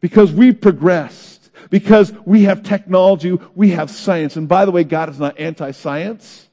because 0.00 0.32
we've 0.32 0.60
progressed, 0.60 1.50
because 1.68 2.12
we 2.24 2.44
have 2.44 2.62
technology, 2.62 3.38
we 3.54 3.70
have 3.70 3.90
science. 3.90 4.36
And 4.36 4.48
by 4.48 4.64
the 4.64 4.70
way, 4.70 4.84
God 4.84 5.08
is 5.08 5.18
not 5.18 5.38
anti 5.38 5.72
science. 5.72 6.48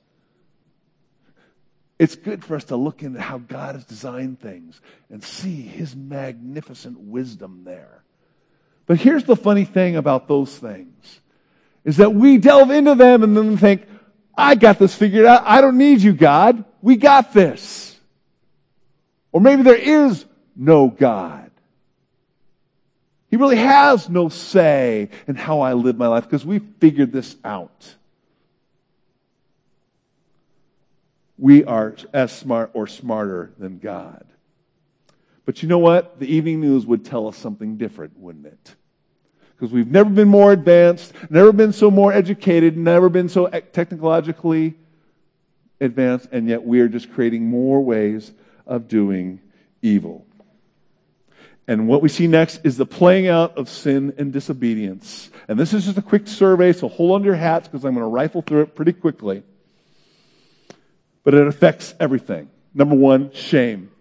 It's 1.99 2.15
good 2.15 2.45
for 2.45 2.55
us 2.55 2.65
to 2.65 2.75
look 2.75 3.01
into 3.01 3.19
how 3.19 3.39
God 3.39 3.75
has 3.75 3.85
designed 3.85 4.39
things 4.39 4.79
and 5.09 5.23
see 5.23 5.61
his 5.61 5.95
magnificent 5.95 6.99
wisdom 6.99 7.63
there. 7.63 8.03
But 8.85 8.99
here's 8.99 9.23
the 9.23 9.35
funny 9.35 9.65
thing 9.65 9.95
about 9.95 10.27
those 10.27 10.55
things 10.57 11.21
is 11.83 11.97
that 11.97 12.13
we 12.13 12.37
delve 12.37 12.69
into 12.69 12.95
them 12.95 13.23
and 13.23 13.35
then 13.35 13.57
think, 13.57 13.87
I 14.37 14.55
got 14.55 14.77
this 14.77 14.93
figured 14.93 15.25
out. 15.25 15.43
I 15.45 15.61
don't 15.61 15.77
need 15.77 16.01
you, 16.01 16.13
God. 16.13 16.63
We 16.81 16.97
got 16.97 17.33
this. 17.33 17.97
Or 19.31 19.41
maybe 19.41 19.63
there 19.63 19.75
is 19.75 20.25
no 20.55 20.89
God. 20.89 21.49
He 23.29 23.37
really 23.37 23.57
has 23.57 24.09
no 24.09 24.29
say 24.29 25.09
in 25.27 25.35
how 25.35 25.61
I 25.61 25.73
live 25.73 25.97
my 25.97 26.07
life 26.07 26.23
because 26.23 26.45
we 26.45 26.59
figured 26.59 27.11
this 27.11 27.35
out. 27.43 27.95
We 31.37 31.63
are 31.63 31.95
as 32.13 32.31
smart 32.31 32.71
or 32.73 32.87
smarter 32.87 33.51
than 33.57 33.79
God. 33.79 34.25
But 35.45 35.61
you 35.61 35.69
know 35.69 35.79
what? 35.79 36.19
The 36.19 36.27
evening 36.27 36.61
news 36.61 36.85
would 36.85 37.05
tell 37.05 37.27
us 37.27 37.37
something 37.37 37.77
different, 37.77 38.17
wouldn't 38.17 38.47
it? 38.47 38.75
Because 39.55 39.71
we've 39.71 39.89
never 39.89 40.09
been 40.09 40.27
more 40.27 40.51
advanced, 40.51 41.13
never 41.29 41.51
been 41.51 41.73
so 41.73 41.89
more 41.89 42.11
educated, 42.11 42.77
never 42.77 43.09
been 43.09 43.29
so 43.29 43.47
technologically 43.47 44.75
advanced, 45.79 46.29
and 46.31 46.47
yet 46.47 46.63
we 46.63 46.79
are 46.81 46.87
just 46.87 47.11
creating 47.13 47.45
more 47.45 47.81
ways 47.81 48.31
of 48.65 48.87
doing 48.87 49.39
evil. 49.81 50.25
And 51.67 51.87
what 51.87 52.01
we 52.01 52.09
see 52.09 52.27
next 52.27 52.61
is 52.63 52.77
the 52.77 52.85
playing 52.85 53.27
out 53.27 53.57
of 53.57 53.67
sin 53.67 54.13
and 54.17 54.31
disobedience. 54.31 55.29
And 55.47 55.59
this 55.59 55.73
is 55.73 55.85
just 55.85 55.97
a 55.97 56.01
quick 56.01 56.27
survey, 56.27 56.73
so 56.73 56.87
hold 56.87 57.11
on 57.11 57.21
to 57.21 57.25
your 57.25 57.35
hats 57.35 57.67
because 57.67 57.83
I'm 57.83 57.93
going 57.93 58.03
to 58.03 58.09
rifle 58.09 58.41
through 58.41 58.61
it 58.61 58.75
pretty 58.75 58.93
quickly 58.93 59.43
but 61.27 61.33
it 61.33 61.45
affects 61.45 61.93
everything. 61.99 62.49
Number 62.73 62.95
one, 62.95 63.33
shame. 63.33 63.91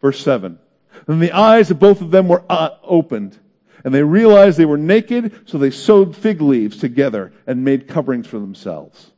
Verse 0.00 0.18
7. 0.24 0.58
And 1.06 1.20
the 1.20 1.32
eyes 1.32 1.70
of 1.70 1.78
both 1.78 2.00
of 2.00 2.10
them 2.10 2.28
were 2.28 2.42
uh, 2.48 2.70
opened, 2.82 3.38
and 3.84 3.92
they 3.92 4.02
realized 4.02 4.56
they 4.56 4.64
were 4.64 4.78
naked, 4.78 5.46
so 5.46 5.58
they 5.58 5.70
sewed 5.70 6.16
fig 6.16 6.40
leaves 6.40 6.78
together 6.78 7.30
and 7.46 7.62
made 7.62 7.88
coverings 7.88 8.26
for 8.26 8.38
themselves. 8.38 9.10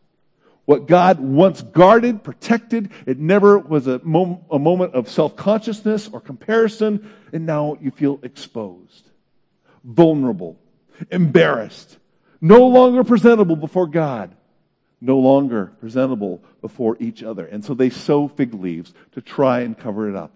What 0.64 0.88
God 0.88 1.20
once 1.20 1.62
guarded, 1.62 2.25
protected, 2.25 2.90
it 3.06 3.20
never 3.20 3.56
was 3.56 3.87
a, 3.87 4.00
mom- 4.02 4.40
a 4.50 4.58
moment 4.58 4.94
of 4.94 5.08
self 5.08 5.37
consciousness 5.37 6.08
or 6.12 6.20
comparison, 6.20 7.08
and 7.32 7.46
now 7.46 7.78
you 7.80 7.92
feel 7.92 8.18
exposed, 8.25 9.11
vulnerable, 9.84 10.58
embarrassed, 11.12 11.99
no 12.40 12.66
longer 12.66 13.04
presentable 13.04 13.54
before 13.54 13.87
God 13.87 14.34
no 15.04 15.18
longer 15.18 15.73
presentable 15.80 16.42
before 16.62 16.96
each 16.99 17.23
other. 17.23 17.44
And 17.44 17.62
so 17.62 17.75
they 17.75 17.90
sew 17.90 18.26
fig 18.26 18.54
leaves 18.54 18.94
to 19.12 19.20
try 19.20 19.61
and 19.61 19.78
cover 19.78 20.08
it 20.08 20.16
up. 20.16 20.32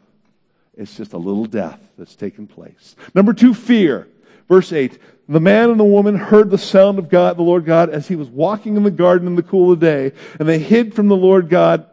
It's 0.76 0.96
just 0.96 1.14
a 1.14 1.18
little 1.18 1.46
death 1.46 1.80
that's 1.96 2.14
taken 2.14 2.46
place. 2.46 2.94
Number 3.14 3.32
two, 3.32 3.54
fear. 3.54 4.06
Verse 4.46 4.72
8 4.72 4.98
The 5.28 5.40
man 5.40 5.70
and 5.70 5.80
the 5.80 5.84
woman 5.84 6.16
heard 6.16 6.50
the 6.50 6.58
sound 6.58 6.98
of 6.98 7.08
God, 7.08 7.38
the 7.38 7.42
Lord 7.42 7.64
God, 7.64 7.88
as 7.88 8.08
he 8.08 8.14
was 8.14 8.28
walking 8.28 8.76
in 8.76 8.82
the 8.82 8.90
garden 8.90 9.26
in 9.26 9.37
the 9.37 9.42
cool 9.42 9.72
of 9.72 9.80
the 9.80 9.87
day, 9.87 10.12
and 10.38 10.48
they 10.48 10.58
hid 10.58 10.94
from 10.94 11.08
the 11.08 11.16
Lord 11.16 11.48
God 11.48 11.87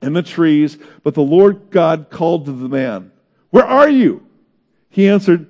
in 0.00 0.12
the 0.12 0.22
trees. 0.22 0.78
But 1.02 1.14
the 1.14 1.22
Lord 1.22 1.70
God 1.70 2.08
called 2.08 2.46
to 2.46 2.52
the 2.52 2.68
man, 2.68 3.10
Where 3.50 3.66
are 3.66 3.88
you? 3.88 4.24
He 4.88 5.08
answered, 5.08 5.46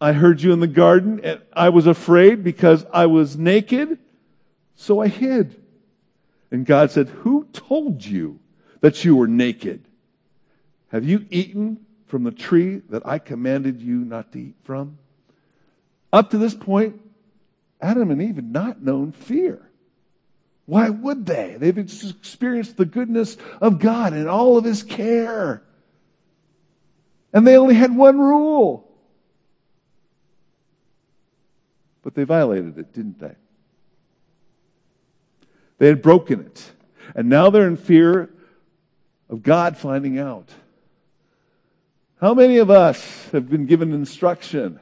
I 0.00 0.12
heard 0.12 0.42
you 0.42 0.52
in 0.52 0.60
the 0.60 0.66
garden 0.66 1.20
and 1.24 1.40
I 1.52 1.70
was 1.70 1.86
afraid 1.86 2.44
because 2.44 2.84
I 2.92 3.06
was 3.06 3.38
naked, 3.38 3.98
so 4.74 5.00
I 5.00 5.08
hid. 5.08 5.63
And 6.50 6.66
God 6.66 6.90
said, 6.90 7.08
Who 7.08 7.48
told 7.52 8.04
you 8.04 8.40
that 8.80 9.04
you 9.04 9.16
were 9.16 9.26
naked? 9.26 9.86
Have 10.88 11.04
you 11.04 11.26
eaten 11.30 11.84
from 12.06 12.22
the 12.22 12.30
tree 12.30 12.82
that 12.90 13.06
I 13.06 13.18
commanded 13.18 13.80
you 13.80 13.96
not 13.96 14.32
to 14.32 14.38
eat 14.38 14.54
from? 14.62 14.98
Up 16.12 16.30
to 16.30 16.38
this 16.38 16.54
point, 16.54 17.00
Adam 17.80 18.10
and 18.10 18.22
Eve 18.22 18.36
had 18.36 18.52
not 18.52 18.82
known 18.82 19.12
fear. 19.12 19.68
Why 20.66 20.88
would 20.88 21.26
they? 21.26 21.56
They've 21.58 21.76
experienced 21.76 22.76
the 22.76 22.84
goodness 22.84 23.36
of 23.60 23.78
God 23.78 24.12
and 24.12 24.28
all 24.28 24.56
of 24.56 24.64
His 24.64 24.82
care. 24.82 25.62
And 27.32 27.46
they 27.46 27.58
only 27.58 27.74
had 27.74 27.94
one 27.94 28.18
rule. 28.18 28.88
But 32.02 32.14
they 32.14 32.24
violated 32.24 32.78
it, 32.78 32.92
didn't 32.92 33.18
they? 33.18 33.34
They 35.84 35.90
had 35.90 36.00
broken 36.00 36.40
it. 36.40 36.72
And 37.14 37.28
now 37.28 37.50
they're 37.50 37.68
in 37.68 37.76
fear 37.76 38.30
of 39.28 39.42
God 39.42 39.76
finding 39.76 40.18
out. 40.18 40.48
How 42.22 42.32
many 42.32 42.56
of 42.56 42.70
us 42.70 43.28
have 43.32 43.50
been 43.50 43.66
given 43.66 43.92
instruction 43.92 44.80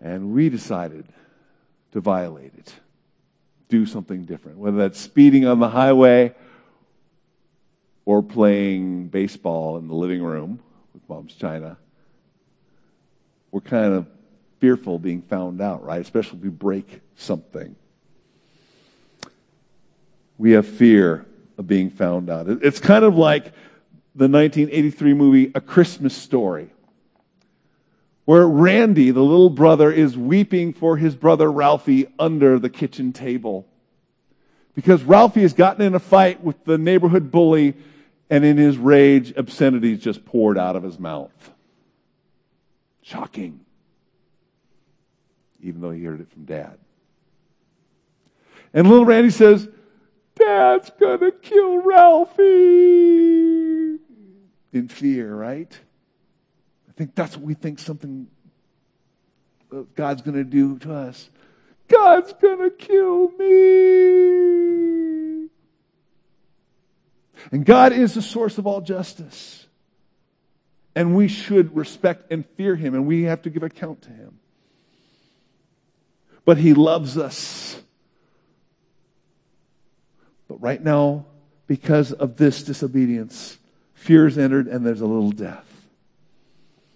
and 0.00 0.32
we 0.32 0.48
decided 0.48 1.04
to 1.92 2.00
violate 2.00 2.52
it? 2.56 2.72
Do 3.68 3.84
something 3.84 4.24
different, 4.24 4.56
whether 4.56 4.78
that's 4.78 4.98
speeding 4.98 5.44
on 5.44 5.60
the 5.60 5.68
highway 5.68 6.34
or 8.06 8.22
playing 8.22 9.08
baseball 9.08 9.76
in 9.76 9.86
the 9.86 9.94
living 9.94 10.22
room 10.22 10.60
with 10.94 11.06
mom's 11.10 11.34
china. 11.34 11.76
We're 13.50 13.60
kind 13.60 13.92
of 13.92 14.06
fearful 14.60 14.98
being 14.98 15.20
found 15.20 15.60
out, 15.60 15.84
right? 15.84 16.00
Especially 16.00 16.38
if 16.38 16.44
we 16.44 16.48
break 16.48 17.02
something. 17.16 17.76
We 20.38 20.52
have 20.52 20.66
fear 20.66 21.24
of 21.58 21.66
being 21.66 21.90
found 21.90 22.30
out. 22.30 22.48
It's 22.48 22.80
kind 22.80 23.04
of 23.04 23.16
like 23.16 23.46
the 24.14 24.28
1983 24.28 25.14
movie 25.14 25.52
A 25.54 25.60
Christmas 25.60 26.14
Story, 26.16 26.70
where 28.24 28.46
Randy, 28.46 29.10
the 29.10 29.22
little 29.22 29.50
brother, 29.50 29.90
is 29.90 30.16
weeping 30.16 30.72
for 30.72 30.96
his 30.96 31.14
brother 31.14 31.50
Ralphie 31.50 32.08
under 32.18 32.58
the 32.58 32.70
kitchen 32.70 33.12
table. 33.12 33.66
Because 34.74 35.02
Ralphie 35.02 35.42
has 35.42 35.54
gotten 35.54 35.82
in 35.82 35.94
a 35.94 35.98
fight 35.98 36.42
with 36.42 36.62
the 36.64 36.76
neighborhood 36.76 37.30
bully, 37.30 37.74
and 38.28 38.44
in 38.44 38.58
his 38.58 38.76
rage, 38.76 39.32
obscenities 39.36 40.00
just 40.00 40.24
poured 40.24 40.58
out 40.58 40.76
of 40.76 40.82
his 40.82 40.98
mouth. 40.98 41.52
Shocking 43.00 43.60
even 45.66 45.80
though 45.80 45.90
he 45.90 46.04
heard 46.04 46.20
it 46.20 46.30
from 46.30 46.44
dad. 46.44 46.78
And 48.72 48.88
little 48.88 49.04
Randy 49.04 49.30
says, 49.30 49.68
Dad's 50.38 50.90
gonna 51.00 51.32
kill 51.32 51.82
Ralphie. 51.82 52.44
In 54.72 54.88
fear, 54.88 55.34
right? 55.34 55.80
I 56.88 56.92
think 56.92 57.14
that's 57.14 57.36
what 57.36 57.46
we 57.46 57.54
think 57.54 57.78
something 57.78 58.26
uh, 59.72 59.82
God's 59.94 60.20
gonna 60.22 60.44
do 60.44 60.78
to 60.80 60.92
us. 60.92 61.30
God's 61.88 62.32
gonna 62.34 62.70
kill 62.70 63.30
me. 63.32 65.48
And 67.52 67.64
God 67.64 67.92
is 67.92 68.14
the 68.14 68.22
source 68.22 68.58
of 68.58 68.66
all 68.66 68.80
justice. 68.80 69.66
And 70.94 71.16
we 71.16 71.28
should 71.28 71.76
respect 71.76 72.32
and 72.32 72.44
fear 72.56 72.76
him, 72.76 72.94
and 72.94 73.06
we 73.06 73.24
have 73.24 73.42
to 73.42 73.50
give 73.50 73.62
account 73.62 74.00
to 74.02 74.10
him 74.10 74.38
but 76.46 76.56
He 76.56 76.72
loves 76.72 77.18
us. 77.18 77.82
But 80.48 80.60
right 80.60 80.82
now, 80.82 81.26
because 81.66 82.12
of 82.12 82.36
this 82.36 82.62
disobedience, 82.62 83.58
fear 83.94 84.26
entered 84.26 84.68
and 84.68 84.86
there's 84.86 85.00
a 85.00 85.06
little 85.06 85.32
death. 85.32 85.64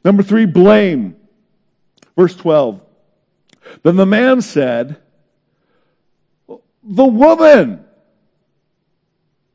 Number 0.04 0.22
three, 0.22 0.46
blame. 0.46 1.16
Verse 2.16 2.34
12. 2.36 2.80
Then 3.82 3.96
the 3.96 4.06
man 4.06 4.40
said, 4.40 4.96
The 6.48 7.04
woman 7.04 7.84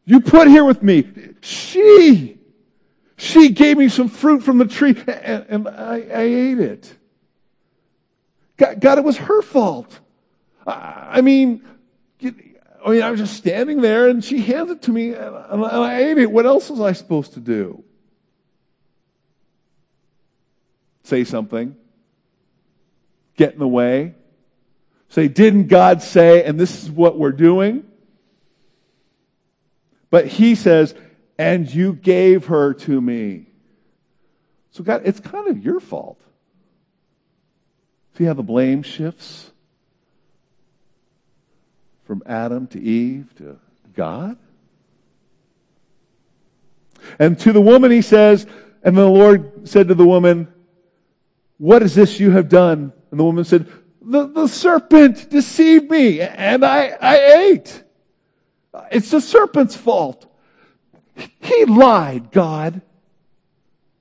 you 0.06 0.20
put 0.20 0.48
here 0.48 0.64
with 0.64 0.84
me, 0.84 1.08
she, 1.42 2.38
she 3.18 3.50
gave 3.50 3.78
me 3.78 3.90
some 3.90 4.08
fruit 4.08 4.44
from 4.44 4.60
the 4.60 4.66
tree 4.66 4.96
and, 5.08 5.46
and 5.50 5.68
I, 5.68 6.06
I 6.14 6.22
ate 6.22 6.60
it. 6.60 6.96
God, 8.58 8.80
God, 8.80 8.98
it 8.98 9.04
was 9.04 9.18
her 9.18 9.42
fault. 9.42 10.00
I 10.66 11.22
mean, 11.22 11.64
I 12.86 12.92
mean, 12.92 13.02
I 13.02 13.10
was 13.10 13.20
just 13.20 13.36
standing 13.36 13.82
there 13.82 14.08
and 14.08 14.24
she 14.24 14.40
hands 14.40 14.70
it 14.70 14.84
to 14.84 14.92
me 14.92 15.14
and 15.14 15.66
I 15.66 16.04
ate 16.04 16.20
it. 16.20 16.32
What 16.32 16.46
else 16.46 16.70
was 16.70 16.80
I 16.80 16.92
supposed 16.92 17.34
to 17.34 17.40
do? 17.40 17.84
Say 21.04 21.24
something. 21.24 21.76
Get 23.38 23.54
in 23.54 23.60
the 23.60 23.68
way. 23.68 24.14
Say, 25.10 25.28
didn't 25.28 25.68
God 25.68 26.04
say, 26.04 26.44
and 26.44 26.60
this 26.60 26.84
is 26.84 26.92
what 26.92 27.18
we're 27.18 27.32
doing? 27.32 27.86
But 30.12 30.28
he 30.28 30.54
says, 30.54 30.94
and 31.40 31.72
you 31.74 31.94
gave 31.94 32.46
her 32.48 32.74
to 32.74 33.02
me. 33.02 33.48
So, 34.72 34.84
God, 34.84 35.02
it's 35.06 35.20
kind 35.20 35.48
of 35.48 35.64
your 35.64 35.80
fault. 35.80 36.20
See 38.18 38.26
how 38.26 38.34
the 38.34 38.44
blame 38.44 38.84
shifts 38.84 39.52
from 42.06 42.24
Adam 42.26 42.68
to 42.68 42.82
Eve 42.82 43.34
to 43.38 43.60
God? 43.94 44.38
And 47.20 47.40
to 47.40 47.52
the 47.52 47.62
woman 47.62 47.92
he 47.92 48.02
says, 48.02 48.48
and 48.84 48.96
the 48.96 49.06
Lord 49.06 49.68
said 49.68 49.88
to 49.88 49.96
the 49.96 50.06
woman, 50.06 50.48
What 51.58 51.84
is 51.84 51.96
this 51.96 52.20
you 52.20 52.32
have 52.32 52.50
done? 52.50 52.94
And 53.12 53.20
the 53.20 53.24
woman 53.24 53.44
said, 53.44 53.68
The, 54.02 54.28
the 54.28 54.48
serpent 54.48 55.30
deceived 55.30 55.90
me, 55.90 56.22
and 56.22 56.64
I, 56.64 56.96
I 57.02 57.18
ate. 57.18 57.84
It's 58.92 59.10
the 59.10 59.22
serpent's 59.22 59.76
fault. 59.76 60.32
He 61.40 61.66
lied, 61.66 62.32
God. 62.32 62.82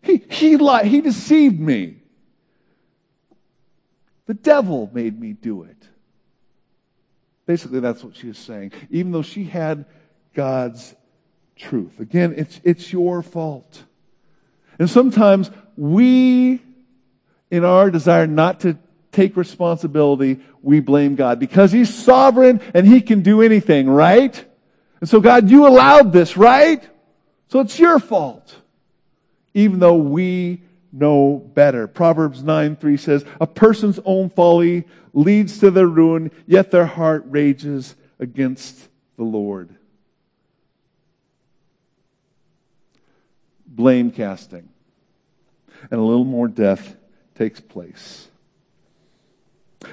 He, 0.03 0.23
he 0.29 0.57
lied. 0.57 0.87
He 0.87 1.01
deceived 1.01 1.59
me. 1.59 1.99
The 4.27 4.35
devil 4.35 4.91
made 4.93 5.19
me 5.19 5.33
do 5.33 5.63
it. 5.63 5.89
Basically, 7.47 7.81
that's 7.81 8.03
what 8.03 8.17
she 8.17 8.29
is 8.29 8.39
saying. 8.39 8.73
Even 8.91 9.13
though 9.13 9.23
she 9.23 9.45
had 9.45 9.85
God's 10.35 10.95
truth. 11.57 12.01
Again, 12.01 12.35
it's, 12.37 12.61
it's 12.65 12.93
your 12.93 13.23
fault. 13.23 13.85
And 14.79 14.89
sometimes 14.89 15.51
we, 15.77 16.63
in 17.51 17.65
our 17.65 17.91
desire 17.91 18.27
not 18.27 18.61
to 18.61 18.79
take 19.13 19.37
responsibility, 19.37 20.41
we 20.63 20.81
blame 20.81 21.15
God 21.15 21.39
because 21.39 21.71
He's 21.71 21.95
sovereign 21.95 22.61
and 22.73 22.87
He 22.87 23.01
can 23.01 23.23
do 23.23 23.43
anything, 23.43 23.89
right? 23.89 24.45
And 25.01 25.09
so, 25.09 25.21
God, 25.21 25.51
you 25.51 25.67
allowed 25.67 26.13
this, 26.13 26.37
right? 26.37 26.83
So 27.49 27.61
it's 27.61 27.79
your 27.79 27.99
fault. 27.99 28.57
Even 29.53 29.79
though 29.79 29.97
we 29.97 30.63
know 30.91 31.37
better. 31.55 31.87
Proverbs 31.87 32.43
9 32.43 32.77
3 32.77 32.97
says, 32.97 33.25
A 33.41 33.47
person's 33.47 34.01
own 34.05 34.31
folly 34.31 34.85
leads 35.15 35.59
to 35.61 35.71
their 35.71 35.87
ruin, 35.87 36.31
yet 36.47 36.71
their 36.71 36.87
heart 36.87 37.25
rages 37.27 37.95
against 38.19 38.89
the 39.17 39.25
Lord. 39.25 39.71
Blame 43.67 44.11
casting. 44.11 44.69
And 45.91 46.01
a 46.01 46.03
little 46.03 46.25
more 46.25 46.49
death 46.49 46.97
takes 47.35 47.61
place. 47.61 48.29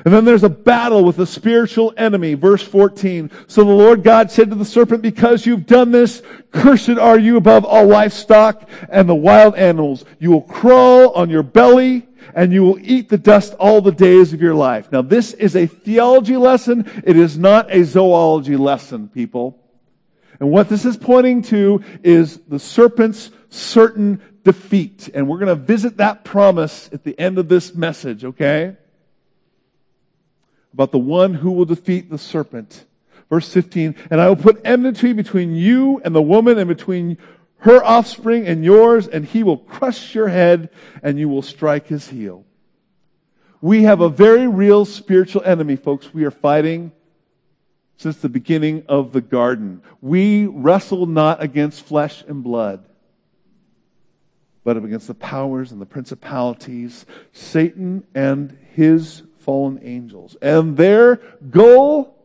And 0.06 0.14
then 0.14 0.26
there's 0.26 0.44
a 0.44 0.50
battle 0.50 1.04
with 1.04 1.20
a 1.20 1.26
spiritual 1.26 1.94
enemy. 1.98 2.34
Verse 2.34 2.64
14. 2.64 3.30
So 3.48 3.64
the 3.64 3.72
Lord 3.72 4.04
God 4.04 4.32
said 4.32 4.50
to 4.50 4.56
the 4.56 4.66
serpent, 4.66 5.02
because 5.02 5.46
you've 5.46 5.66
done 5.66 5.92
this, 5.92 6.22
cursed 6.52 6.90
are 6.90 7.20
you 7.20 7.38
above 7.38 7.66
all 7.66 7.86
livestock 7.86 8.70
and 8.90 9.08
the 9.08 9.16
wild 9.16 9.56
animals. 9.56 10.06
You 10.20 10.32
will 10.32 10.42
crawl 10.42 11.12
on 11.12 11.30
your 11.30 11.44
belly 11.44 12.08
and 12.34 12.54
you 12.54 12.64
will 12.64 12.80
eat 12.82 13.10
the 13.10 13.18
dust 13.18 13.54
all 13.60 13.82
the 13.82 13.92
days 13.92 14.34
of 14.34 14.42
your 14.42 14.56
life. 14.56 14.92
Now 14.92 15.02
this 15.02 15.34
is 15.34 15.56
a 15.56 15.68
theology 15.68 16.38
lesson. 16.38 16.90
It 17.04 17.18
is 17.18 17.38
not 17.38 17.72
a 17.72 17.84
zoology 17.84 18.56
lesson, 18.56 19.08
people. 19.10 19.58
And 20.40 20.50
what 20.50 20.70
this 20.70 20.86
is 20.86 20.98
pointing 20.98 21.44
to 21.44 21.84
is 22.04 22.40
the 22.48 22.60
serpent's 22.60 23.30
certain 23.50 24.22
defeat. 24.44 25.10
And 25.14 25.28
we're 25.28 25.38
going 25.38 25.56
to 25.56 25.56
visit 25.56 25.98
that 25.98 26.24
promise 26.24 26.90
at 26.92 27.04
the 27.04 27.18
end 27.20 27.38
of 27.38 27.48
this 27.48 27.76
message, 27.76 28.26
okay? 28.26 28.76
about 30.74 30.92
the 30.92 31.00
one 31.00 31.34
who 31.34 31.52
will 31.52 31.66
defeat 31.66 32.10
the 32.10 32.18
serpent. 32.18 32.86
Verse 33.30 33.52
15, 33.54 33.96
and 34.10 34.20
I 34.20 34.28
will 34.28 34.36
put 34.36 34.62
enmity 34.66 35.14
between 35.14 35.56
you 35.56 36.02
and 36.04 36.14
the 36.14 36.22
woman 36.22 36.58
and 36.58 36.68
between 36.68 37.18
her 37.62 37.84
offspring 37.84 38.48
and 38.48 38.66
yours, 38.66 39.08
and 39.08 39.26
he 39.26 39.44
will 39.44 39.58
crush 39.58 40.16
your 40.16 40.28
head 40.28 40.70
and 41.04 41.20
you 41.20 41.30
will 41.30 41.42
strike 41.42 41.88
his 41.88 42.08
heel. 42.08 42.44
We 43.62 43.84
have 43.84 44.02
a 44.02 44.10
very 44.10 44.48
real 44.48 44.86
spiritual 44.86 45.44
enemy, 45.44 45.76
folks. 45.76 46.12
We 46.14 46.26
are 46.26 46.32
fighting 46.32 46.92
since 47.98 48.18
the 48.18 48.30
beginning 48.30 48.84
of 48.90 49.12
the 49.12 49.22
garden. 49.22 49.84
We 50.02 50.48
wrestle 50.48 51.06
not 51.06 51.44
against 51.44 51.86
flesh 51.86 52.24
and 52.28 52.44
blood, 52.44 52.84
but 54.64 54.78
against 54.78 55.08
the 55.08 55.14
powers 55.14 55.72
and 55.72 55.80
the 55.80 55.86
principalities, 55.86 57.06
Satan 57.32 58.04
and 58.16 58.58
his 58.74 59.22
fallen 59.38 59.80
angels. 59.84 60.36
And 60.42 60.78
their 60.78 61.18
goal 61.52 62.16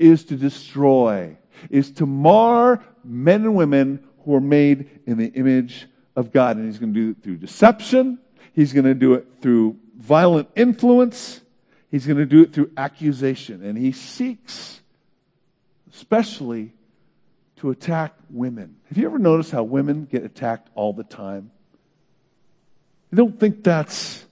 is 0.00 0.24
to 0.24 0.36
destroy, 0.36 1.36
is 1.70 1.92
to 1.92 2.06
mar 2.06 2.84
men 3.04 3.42
and 3.42 3.54
women 3.54 4.05
who 4.26 4.34
are 4.34 4.40
made 4.40 4.90
in 5.06 5.16
the 5.16 5.28
image 5.28 5.86
of 6.16 6.32
God. 6.32 6.56
And 6.56 6.66
he's 6.66 6.78
going 6.78 6.92
to 6.92 7.00
do 7.00 7.10
it 7.12 7.22
through 7.22 7.36
deception. 7.36 8.18
He's 8.52 8.72
going 8.72 8.84
to 8.84 8.94
do 8.94 9.14
it 9.14 9.26
through 9.40 9.78
violent 9.96 10.48
influence. 10.56 11.40
He's 11.90 12.06
going 12.06 12.18
to 12.18 12.26
do 12.26 12.42
it 12.42 12.52
through 12.52 12.72
accusation. 12.76 13.64
And 13.64 13.78
he 13.78 13.92
seeks, 13.92 14.80
especially, 15.94 16.72
to 17.56 17.70
attack 17.70 18.14
women. 18.28 18.76
Have 18.88 18.98
you 18.98 19.06
ever 19.06 19.18
noticed 19.18 19.52
how 19.52 19.62
women 19.62 20.06
get 20.10 20.24
attacked 20.24 20.68
all 20.74 20.92
the 20.92 21.04
time? 21.04 21.52
I 23.12 23.16
don't 23.16 23.38
think 23.38 23.62
that's, 23.62 24.26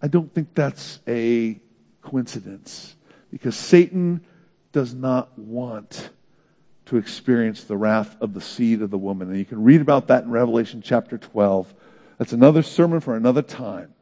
I 0.00 0.08
don't 0.08 0.32
think 0.32 0.54
that's 0.54 1.00
a 1.06 1.60
coincidence 2.00 2.96
because 3.30 3.56
Satan 3.56 4.24
does 4.72 4.94
not 4.94 5.38
want 5.38 6.08
to 6.86 6.96
experience 6.96 7.64
the 7.64 7.76
wrath 7.76 8.16
of 8.20 8.34
the 8.34 8.40
seed 8.40 8.82
of 8.82 8.90
the 8.90 8.98
woman. 8.98 9.28
And 9.28 9.38
you 9.38 9.44
can 9.44 9.62
read 9.62 9.80
about 9.80 10.08
that 10.08 10.24
in 10.24 10.30
Revelation 10.30 10.82
chapter 10.82 11.16
12. 11.16 11.72
That's 12.18 12.32
another 12.32 12.62
sermon 12.62 13.00
for 13.00 13.16
another 13.16 13.42
time. 13.42 13.94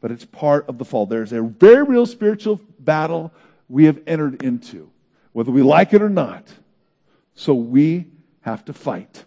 But 0.00 0.10
it's 0.10 0.24
part 0.24 0.68
of 0.68 0.78
the 0.78 0.84
fall. 0.84 1.06
There's 1.06 1.32
a 1.32 1.42
very 1.42 1.82
real 1.82 2.06
spiritual 2.06 2.60
battle 2.78 3.32
we 3.68 3.84
have 3.84 4.00
entered 4.06 4.42
into, 4.42 4.90
whether 5.32 5.52
we 5.52 5.62
like 5.62 5.92
it 5.92 6.00
or 6.00 6.08
not. 6.08 6.48
So 7.34 7.54
we 7.54 8.06
have 8.40 8.64
to 8.64 8.72
fight. 8.72 9.24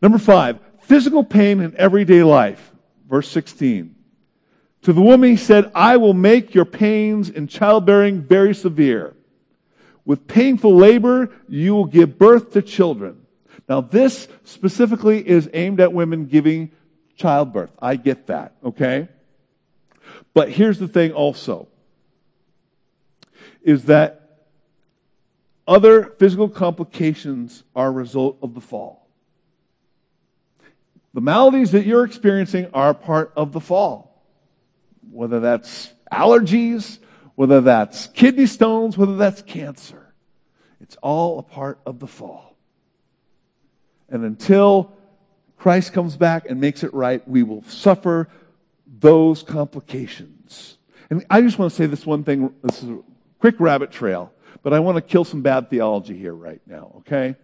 Number 0.00 0.18
five, 0.18 0.58
physical 0.82 1.24
pain 1.24 1.60
in 1.60 1.76
everyday 1.76 2.22
life. 2.22 2.72
Verse 3.08 3.28
16. 3.28 3.94
To 4.82 4.92
the 4.92 5.00
woman 5.00 5.30
he 5.30 5.36
said, 5.36 5.72
I 5.74 5.96
will 5.96 6.14
make 6.14 6.54
your 6.54 6.64
pains 6.64 7.30
in 7.30 7.48
childbearing 7.48 8.22
very 8.22 8.54
severe. 8.54 9.14
With 10.04 10.26
painful 10.26 10.76
labor, 10.76 11.30
you 11.48 11.74
will 11.74 11.86
give 11.86 12.18
birth 12.18 12.52
to 12.52 12.62
children. 12.62 13.26
Now, 13.68 13.80
this 13.80 14.28
specifically 14.44 15.26
is 15.26 15.48
aimed 15.54 15.80
at 15.80 15.92
women 15.92 16.26
giving 16.26 16.72
childbirth. 17.16 17.70
I 17.80 17.96
get 17.96 18.26
that, 18.26 18.54
okay? 18.62 19.08
But 20.34 20.50
here's 20.50 20.78
the 20.78 20.88
thing 20.88 21.12
also 21.12 21.68
is 23.62 23.84
that 23.86 24.20
other 25.66 26.04
physical 26.18 26.50
complications 26.50 27.62
are 27.74 27.88
a 27.88 27.90
result 27.90 28.36
of 28.42 28.52
the 28.52 28.60
fall. 28.60 29.08
The 31.14 31.22
maladies 31.22 31.70
that 31.70 31.86
you're 31.86 32.04
experiencing 32.04 32.68
are 32.74 32.92
part 32.92 33.32
of 33.36 33.52
the 33.52 33.60
fall. 33.60 34.22
Whether 35.10 35.40
that's 35.40 35.92
allergies, 36.12 36.98
whether 37.34 37.60
that's 37.60 38.06
kidney 38.08 38.46
stones, 38.46 38.96
whether 38.96 39.16
that's 39.16 39.42
cancer. 39.42 40.12
It's 40.80 40.96
all 41.02 41.38
a 41.38 41.42
part 41.42 41.78
of 41.86 41.98
the 41.98 42.06
fall. 42.06 42.56
And 44.08 44.24
until 44.24 44.92
Christ 45.56 45.92
comes 45.92 46.16
back 46.16 46.44
and 46.48 46.60
makes 46.60 46.84
it 46.84 46.92
right, 46.92 47.26
we 47.26 47.42
will 47.42 47.62
suffer 47.64 48.28
those 49.00 49.42
complications. 49.42 50.76
And 51.10 51.24
I 51.30 51.40
just 51.40 51.58
want 51.58 51.72
to 51.72 51.76
say 51.76 51.86
this 51.86 52.04
one 52.06 52.24
thing. 52.24 52.54
This 52.62 52.82
is 52.82 52.90
a 52.90 52.98
quick 53.38 53.56
rabbit 53.58 53.90
trail, 53.90 54.32
but 54.62 54.72
I 54.72 54.80
want 54.80 54.96
to 54.96 55.02
kill 55.02 55.24
some 55.24 55.42
bad 55.42 55.70
theology 55.70 56.16
here 56.16 56.34
right 56.34 56.60
now, 56.66 56.92
okay? 56.98 57.36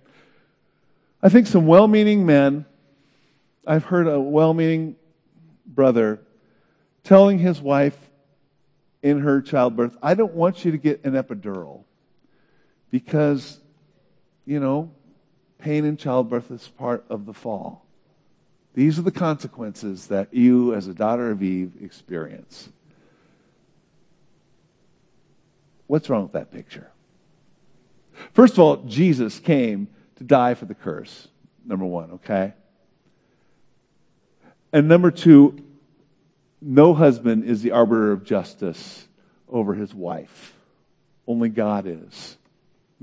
I 1.23 1.29
think 1.29 1.47
some 1.47 1.67
well 1.67 1.89
meaning 1.89 2.25
men, 2.25 2.65
I've 3.67 3.85
heard 3.85 4.07
a 4.07 4.21
well 4.21 4.55
meaning 4.55 4.97
brother 5.67 6.21
telling 7.05 7.39
his 7.39 7.61
wife, 7.61 7.97
in 9.03 9.21
her 9.21 9.41
childbirth, 9.41 9.97
I 10.03 10.15
don't 10.15 10.35
want 10.35 10.65
you 10.65 10.73
to 10.73 10.79
get 10.79 11.05
an 11.05 11.13
epidural 11.13 11.85
because, 12.91 13.59
you 14.45 14.61
know, 14.61 14.93
pain 15.59 15.85
in 15.85 15.97
childbirth 15.97 16.51
is 16.51 16.69
part 16.69 17.05
of 17.09 17.27
the 17.27 17.35
fall. 17.35 17.87
These 18.75 18.99
are 18.99 19.03
the 19.03 19.11
consequences 19.11 20.07
that 20.09 20.33
you, 20.33 20.75
as 20.75 20.87
a 20.87 20.95
daughter 20.95 21.31
of 21.31 21.43
Eve, 21.43 21.73
experience. 21.83 22.69
What's 25.87 26.09
wrong 26.09 26.23
with 26.23 26.33
that 26.33 26.53
picture? 26.53 26.91
First 28.33 28.55
of 28.55 28.61
all, 28.61 28.77
Jesus 28.85 29.41
came 29.41 29.89
to 30.17 30.25
die 30.25 30.55
for 30.55 30.67
the 30.67 30.75
curse, 30.75 31.29
number 31.65 31.85
one, 31.85 32.13
okay? 32.13 32.53
And 34.73 34.87
number 34.87 35.11
two, 35.11 35.59
no 36.61 36.95
husband 36.95 37.45
is 37.45 37.63
the 37.63 37.73
arbiter 37.73 38.13
of 38.13 38.25
justice 38.25 39.07
over 39.49 39.75
his 39.75 39.95
wife. 39.95 40.55
Only 41.27 41.49
God 41.49 41.87
is. 41.87 42.37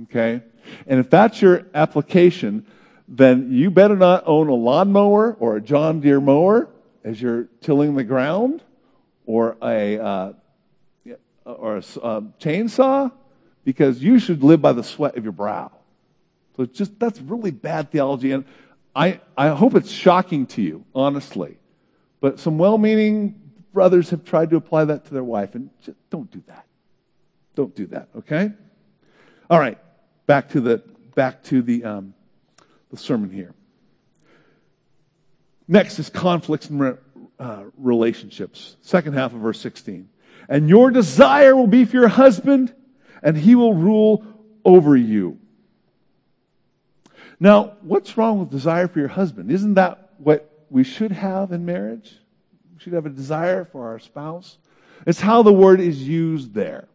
Okay? 0.04 0.42
And 0.86 1.00
if 1.00 1.10
that's 1.10 1.42
your 1.42 1.66
application, 1.74 2.66
then 3.08 3.52
you 3.52 3.72
better 3.72 3.96
not 3.96 4.24
own 4.26 4.48
a 4.50 4.54
lawnmower 4.54 5.34
or 5.40 5.56
a 5.56 5.62
John 5.62 6.02
Deere 6.02 6.20
mower 6.20 6.70
as 7.04 7.22
you're 7.22 7.48
tilling 7.62 7.96
the 7.96 8.04
ground 8.04 8.62
or 9.26 9.58
a, 9.64 9.98
uh, 9.98 10.34
or 11.46 11.78
a 11.78 11.80
uh, 11.80 12.22
chainsaw 12.40 13.12
because 13.64 14.04
you 14.04 14.20
should 14.20 14.44
live 14.44 14.62
by 14.62 14.74
the 14.74 14.84
sweat 14.84 15.18
of 15.18 15.24
your 15.24 15.34
brow. 15.34 15.72
So 16.56 16.66
just, 16.66 17.00
that's 17.00 17.20
really 17.22 17.52
bad 17.52 17.92
theology. 17.92 18.32
And 18.32 18.46
I, 18.96 19.20
I 19.38 19.50
hope 19.50 19.76
it's 19.76 19.92
shocking 19.92 20.48
to 20.48 20.62
you, 20.62 20.86
honestly. 20.94 21.58
But 22.20 22.40
some 22.40 22.58
well 22.58 22.78
meaning 22.78 23.47
brothers 23.78 24.10
have 24.10 24.26
tried 24.26 24.50
to 24.50 24.56
apply 24.56 24.86
that 24.86 25.06
to 25.06 25.14
their 25.14 25.24
wife, 25.24 25.54
and 25.54 25.70
just 25.84 26.00
don't 26.10 26.32
do 26.32 26.42
that. 26.48 26.66
Don't 27.54 27.76
do 27.76 27.86
that, 27.86 28.10
okay? 28.18 28.52
All 29.52 29.60
right, 29.60 29.78
back 30.26 30.50
to 30.50 30.62
the, 30.62 30.82
back 31.14 31.44
to 31.44 31.62
the, 31.62 31.84
um, 31.84 32.16
the 32.90 32.98
sermon 32.98 33.30
here. 33.30 33.54
Next 35.68 36.00
is 36.00 36.10
conflicts 36.10 36.72
and 36.72 36.80
re, 36.80 36.94
uh, 37.38 37.66
relationships. 37.78 38.78
Second 38.82 39.14
half 39.14 39.36
of 39.36 39.42
verse 39.42 39.60
16. 39.62 40.10
And 40.50 40.68
your 40.68 40.90
desire 40.90 41.56
will 41.56 41.68
be 41.68 41.86
for 41.86 41.98
your 41.98 42.08
husband, 42.08 42.74
and 43.22 43.38
he 43.38 43.54
will 43.54 43.76
rule 43.76 44.26
over 44.66 44.98
you. 44.98 45.38
Now, 47.40 47.74
what's 47.82 48.18
wrong 48.18 48.40
with 48.40 48.50
desire 48.50 48.88
for 48.88 48.98
your 48.98 49.10
husband? 49.10 49.52
Isn't 49.52 49.76
that 49.76 50.14
what 50.18 50.66
we 50.72 50.84
should 50.84 51.12
have 51.12 51.52
in 51.52 51.64
marriage? 51.64 52.16
We 52.78 52.84
should 52.84 52.94
have 52.94 53.08
a 53.08 53.10
desire 53.10 53.66
for 53.66 53.88
our 53.88 53.98
spouse. 53.98 54.60
It's 55.08 55.20
how 55.20 55.42
the 55.42 55.52
word 55.52 55.80
is 55.80 56.08
used 56.08 56.54
there. 56.54 56.88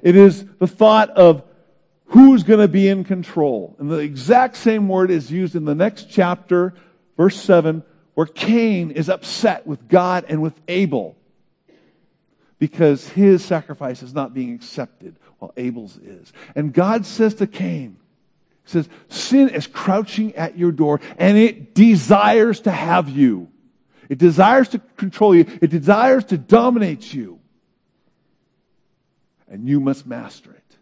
It 0.00 0.14
is 0.14 0.46
the 0.60 0.68
thought 0.68 1.10
of 1.10 1.42
who's 2.04 2.44
going 2.44 2.60
to 2.60 2.68
be 2.68 2.86
in 2.86 3.02
control. 3.02 3.74
And 3.80 3.90
the 3.90 3.98
exact 3.98 4.56
same 4.56 4.86
word 4.86 5.10
is 5.10 5.28
used 5.28 5.56
in 5.56 5.64
the 5.64 5.74
next 5.74 6.08
chapter, 6.08 6.74
verse 7.16 7.34
7, 7.34 7.82
where 8.14 8.28
Cain 8.28 8.92
is 8.92 9.08
upset 9.08 9.66
with 9.66 9.88
God 9.88 10.26
and 10.28 10.40
with 10.40 10.54
Abel 10.68 11.16
because 12.60 13.08
his 13.08 13.44
sacrifice 13.44 14.04
is 14.04 14.14
not 14.14 14.32
being 14.32 14.54
accepted 14.54 15.16
while 15.40 15.52
Abel's 15.56 15.96
is. 15.96 16.32
And 16.54 16.72
God 16.72 17.04
says 17.06 17.34
to 17.36 17.48
Cain, 17.48 17.96
He 18.66 18.70
says, 18.70 18.88
Sin 19.08 19.48
is 19.48 19.66
crouching 19.66 20.36
at 20.36 20.56
your 20.56 20.70
door 20.70 21.00
and 21.18 21.36
it 21.36 21.74
desires 21.74 22.60
to 22.60 22.70
have 22.70 23.08
you. 23.08 23.48
It 24.10 24.18
desires 24.18 24.68
to 24.70 24.80
control 24.96 25.34
you. 25.34 25.46
It 25.62 25.70
desires 25.70 26.24
to 26.26 26.36
dominate 26.36 27.14
you. 27.14 27.38
And 29.48 29.68
you 29.68 29.80
must 29.80 30.04
master 30.04 30.52
it. 30.52 30.76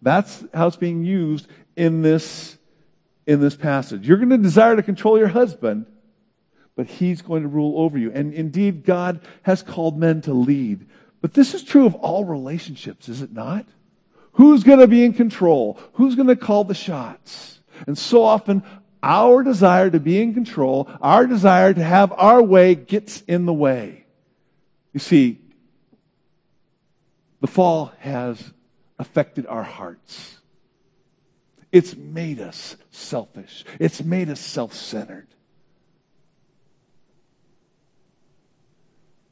That's 0.00 0.42
how 0.54 0.66
it's 0.66 0.76
being 0.76 1.04
used 1.04 1.46
in 1.76 2.00
this, 2.00 2.56
in 3.26 3.40
this 3.40 3.54
passage. 3.54 4.08
You're 4.08 4.16
going 4.16 4.30
to 4.30 4.38
desire 4.38 4.74
to 4.74 4.82
control 4.82 5.18
your 5.18 5.28
husband, 5.28 5.84
but 6.74 6.86
he's 6.86 7.20
going 7.20 7.42
to 7.42 7.48
rule 7.48 7.78
over 7.78 7.98
you. 7.98 8.10
And 8.10 8.32
indeed, 8.32 8.84
God 8.84 9.20
has 9.42 9.62
called 9.62 9.98
men 9.98 10.22
to 10.22 10.32
lead. 10.32 10.86
But 11.20 11.34
this 11.34 11.52
is 11.52 11.62
true 11.62 11.84
of 11.84 11.94
all 11.94 12.24
relationships, 12.24 13.10
is 13.10 13.20
it 13.20 13.32
not? 13.32 13.66
Who's 14.32 14.64
going 14.64 14.80
to 14.80 14.86
be 14.86 15.04
in 15.04 15.12
control? 15.12 15.78
Who's 15.94 16.14
going 16.14 16.28
to 16.28 16.36
call 16.36 16.64
the 16.64 16.74
shots? 16.74 17.60
And 17.86 17.98
so 17.98 18.22
often, 18.22 18.62
our 19.06 19.44
desire 19.44 19.88
to 19.88 20.00
be 20.00 20.20
in 20.20 20.34
control, 20.34 20.90
our 21.00 21.28
desire 21.28 21.72
to 21.72 21.82
have 21.82 22.12
our 22.12 22.42
way 22.42 22.74
gets 22.74 23.20
in 23.22 23.46
the 23.46 23.52
way. 23.54 24.04
You 24.92 24.98
see, 24.98 25.38
the 27.40 27.46
fall 27.46 27.92
has 28.00 28.52
affected 28.98 29.46
our 29.46 29.62
hearts. 29.62 30.38
It's 31.70 31.94
made 31.94 32.40
us 32.40 32.76
selfish. 32.90 33.64
It's 33.78 34.02
made 34.02 34.28
us 34.28 34.40
self 34.40 34.74
centered. 34.74 35.28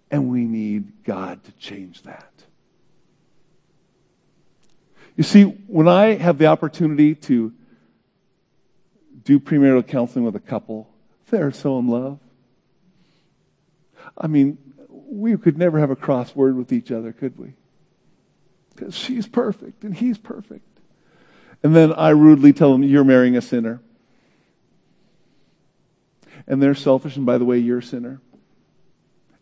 And 0.09 0.31
we 0.31 0.45
need 0.45 1.03
God 1.03 1.43
to 1.43 1.53
change 1.53 2.03
that. 2.03 2.31
You 5.17 5.25
see, 5.25 5.43
when 5.43 5.89
I 5.89 6.15
have 6.15 6.39
the 6.39 6.47
opportunity 6.47 7.17
to 7.17 7.53
do 9.25 9.41
premarital 9.41 9.87
counseling 9.87 10.25
with 10.25 10.37
a 10.37 10.41
couple, 10.41 10.89
they're 11.31 11.53
so 11.53 11.79
in 11.79 11.89
love. 11.89 12.19
I 14.17 14.27
mean, 14.27 14.59
we 14.89 15.37
could 15.37 15.59
never 15.59 15.79
have 15.81 15.91
a 15.91 15.97
cross 15.97 16.35
word 16.37 16.57
with 16.57 16.73
each 16.73 16.91
other, 16.91 17.13
could 17.13 17.39
we? 17.39 17.55
Because 18.75 18.95
she's 18.95 19.27
perfect 19.27 19.85
and 19.85 19.95
he's 19.95 20.19
perfect. 20.19 20.67
And 21.63 21.75
then 21.75 21.93
I 21.93 22.11
rudely 22.11 22.53
tell 22.53 22.73
them, 22.73 22.83
You're 22.83 23.05
marrying 23.05 23.37
a 23.37 23.41
sinner. 23.41 23.81
And 26.47 26.63
they're 26.63 26.75
selfish, 26.75 27.17
and 27.17 27.25
by 27.25 27.39
the 27.39 27.45
way, 27.47 27.59
you're 27.59 27.79
a 27.79 27.83
sinner. 27.83 28.21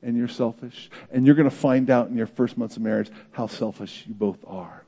And 0.02 0.16
you're 0.16 0.28
selfish. 0.28 0.88
And 1.10 1.26
you're 1.26 1.34
going 1.34 1.50
to 1.50 1.54
find 1.54 1.90
out 1.90 2.08
in 2.08 2.16
your 2.16 2.28
first 2.28 2.56
months 2.56 2.76
of 2.76 2.82
marriage 2.82 3.10
how 3.32 3.48
selfish 3.48 4.04
you 4.06 4.14
both 4.14 4.38
are. 4.46 4.84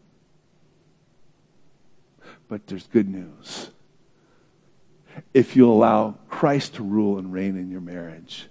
But 2.49 2.67
there's 2.69 2.87
good 2.87 3.09
news. 3.09 3.71
If 5.33 5.57
you 5.57 5.71
allow 5.71 6.19
Christ 6.29 6.75
to 6.75 6.83
rule 6.83 7.19
and 7.19 7.33
reign 7.33 7.57
in 7.57 7.71
your 7.71 7.81
marriage, 7.81 8.49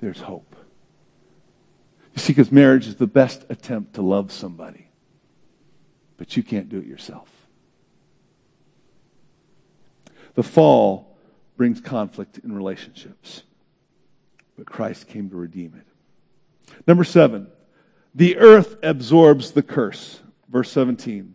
there's 0.00 0.20
hope. 0.20 0.56
You 2.14 2.20
see, 2.20 2.32
because 2.32 2.50
marriage 2.50 2.86
is 2.86 2.96
the 2.96 3.06
best 3.06 3.44
attempt 3.48 3.94
to 3.94 4.02
love 4.02 4.32
somebody, 4.32 4.88
but 6.16 6.36
you 6.36 6.42
can't 6.42 6.68
do 6.68 6.78
it 6.78 6.86
yourself. 6.86 7.28
The 10.34 10.42
fall 10.42 11.16
brings 11.56 11.80
conflict 11.80 12.38
in 12.38 12.52
relationships, 12.52 13.42
but 14.56 14.66
Christ 14.66 15.08
came 15.08 15.30
to 15.30 15.36
redeem 15.36 15.74
it. 15.78 16.76
Number 16.86 17.04
seven, 17.04 17.48
the 18.14 18.38
earth 18.38 18.76
absorbs 18.82 19.52
the 19.52 19.62
curse. 19.62 20.20
Verse 20.48 20.70
17. 20.72 21.34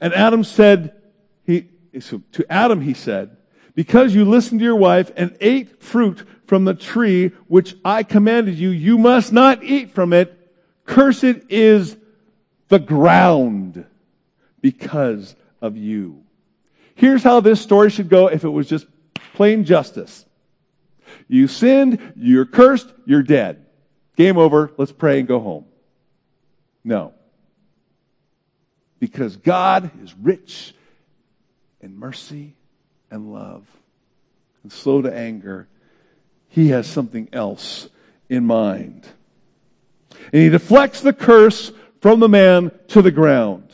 And 0.00 0.14
Adam 0.14 0.44
said, 0.44 1.01
he, 1.44 1.68
so 2.00 2.22
to 2.32 2.52
Adam 2.52 2.80
he 2.80 2.94
said, 2.94 3.36
because 3.74 4.14
you 4.14 4.24
listened 4.24 4.60
to 4.60 4.64
your 4.64 4.76
wife 4.76 5.10
and 5.16 5.36
ate 5.40 5.82
fruit 5.82 6.24
from 6.46 6.64
the 6.64 6.74
tree 6.74 7.28
which 7.48 7.74
I 7.84 8.02
commanded 8.02 8.58
you, 8.58 8.70
you 8.70 8.98
must 8.98 9.32
not 9.32 9.62
eat 9.62 9.92
from 9.92 10.12
it. 10.12 10.38
Cursed 10.84 11.24
is 11.48 11.96
the 12.68 12.78
ground 12.78 13.86
because 14.60 15.34
of 15.60 15.76
you. 15.76 16.22
Here's 16.94 17.22
how 17.22 17.40
this 17.40 17.60
story 17.60 17.90
should 17.90 18.08
go 18.08 18.26
if 18.26 18.44
it 18.44 18.48
was 18.48 18.68
just 18.68 18.86
plain 19.34 19.64
justice. 19.64 20.26
You 21.28 21.48
sinned, 21.48 22.12
you're 22.16 22.46
cursed, 22.46 22.92
you're 23.06 23.22
dead. 23.22 23.66
Game 24.16 24.36
over, 24.36 24.72
let's 24.76 24.92
pray 24.92 25.18
and 25.18 25.28
go 25.28 25.40
home. 25.40 25.64
No. 26.84 27.14
Because 28.98 29.36
God 29.36 29.90
is 30.02 30.14
rich 30.14 30.74
mercy 32.02 32.56
and 33.12 33.32
love 33.32 33.64
and 34.64 34.72
slow 34.72 35.00
to 35.00 35.16
anger 35.16 35.68
he 36.48 36.70
has 36.70 36.88
something 36.88 37.28
else 37.32 37.88
in 38.28 38.44
mind. 38.44 39.06
And 40.32 40.42
he 40.42 40.48
deflects 40.48 41.00
the 41.00 41.12
curse 41.12 41.70
from 42.00 42.18
the 42.18 42.28
man 42.28 42.72
to 42.88 43.02
the 43.02 43.12
ground. 43.12 43.70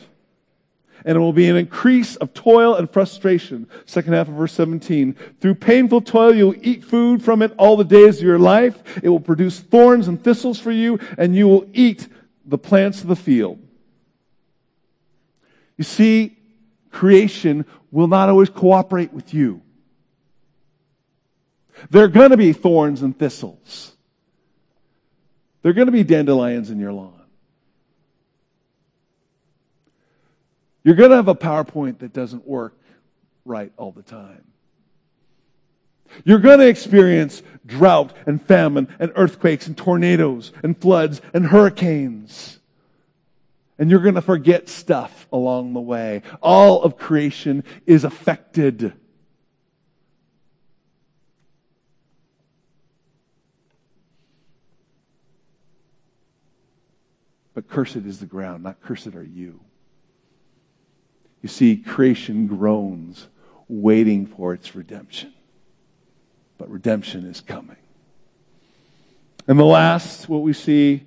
And 1.03 1.15
it 1.17 1.19
will 1.19 1.33
be 1.33 1.49
an 1.49 1.55
increase 1.55 2.17
of 2.17 2.35
toil 2.35 2.75
and 2.75 2.87
frustration. 2.87 3.67
Second 3.85 4.13
half 4.13 4.27
of 4.27 4.35
verse 4.35 4.53
17. 4.53 5.15
Through 5.41 5.55
painful 5.55 6.01
toil, 6.01 6.35
you'll 6.35 6.55
eat 6.61 6.85
food 6.85 7.23
from 7.23 7.41
it 7.41 7.51
all 7.57 7.77
the 7.77 7.83
days 7.83 8.19
of 8.19 8.23
your 8.23 8.37
life. 8.37 8.77
It 9.01 9.09
will 9.09 9.19
produce 9.19 9.59
thorns 9.59 10.07
and 10.07 10.23
thistles 10.23 10.59
for 10.59 10.71
you, 10.71 10.99
and 11.17 11.35
you 11.35 11.47
will 11.47 11.67
eat 11.73 12.07
the 12.45 12.59
plants 12.59 13.01
of 13.01 13.07
the 13.07 13.15
field. 13.15 13.59
You 15.77 15.83
see, 15.83 16.38
creation 16.91 17.65
will 17.91 18.07
not 18.07 18.29
always 18.29 18.49
cooperate 18.49 19.13
with 19.13 19.33
you. 19.33 19.61
There 21.89 22.03
are 22.03 22.09
going 22.09 22.31
to 22.31 22.37
be 22.37 22.53
thorns 22.53 23.01
and 23.01 23.17
thistles. 23.17 23.95
There 25.61 25.69
are 25.69 25.73
going 25.73 25.87
to 25.87 25.91
be 25.91 26.03
dandelions 26.03 26.69
in 26.69 26.79
your 26.79 26.93
lawn. 26.93 27.13
You're 30.83 30.95
going 30.95 31.09
to 31.09 31.17
have 31.17 31.27
a 31.27 31.35
PowerPoint 31.35 31.99
that 31.99 32.13
doesn't 32.13 32.47
work 32.47 32.77
right 33.45 33.71
all 33.77 33.91
the 33.91 34.01
time. 34.01 34.45
You're 36.23 36.39
going 36.39 36.59
to 36.59 36.67
experience 36.67 37.43
drought 37.65 38.15
and 38.25 38.41
famine 38.41 38.87
and 38.99 39.11
earthquakes 39.15 39.67
and 39.67 39.77
tornadoes 39.77 40.51
and 40.63 40.79
floods 40.79 41.21
and 41.33 41.45
hurricanes. 41.45 42.58
And 43.79 43.89
you're 43.89 44.01
going 44.01 44.15
to 44.15 44.21
forget 44.21 44.67
stuff 44.67 45.25
along 45.31 45.71
the 45.71 45.79
way. 45.79 46.21
All 46.41 46.83
of 46.83 46.97
creation 46.97 47.63
is 47.85 48.03
affected. 48.03 48.91
But 57.53 57.69
cursed 57.69 57.95
is 57.95 58.19
the 58.19 58.25
ground, 58.25 58.63
not 58.63 58.81
cursed 58.81 59.15
are 59.15 59.23
you. 59.23 59.61
You 61.41 61.47
see, 61.47 61.77
creation 61.77 62.47
groans, 62.47 63.29
waiting 63.69 64.25
for 64.25 64.53
its 64.53 64.75
redemption. 64.75 65.33
But 66.57 66.69
redemption 66.69 67.25
is 67.25 67.39
coming. 67.39 67.77
And 69.47 69.57
the 69.57 69.63
last, 69.63 70.27
what 70.27 70.41
we 70.41 70.51
see 70.51 71.05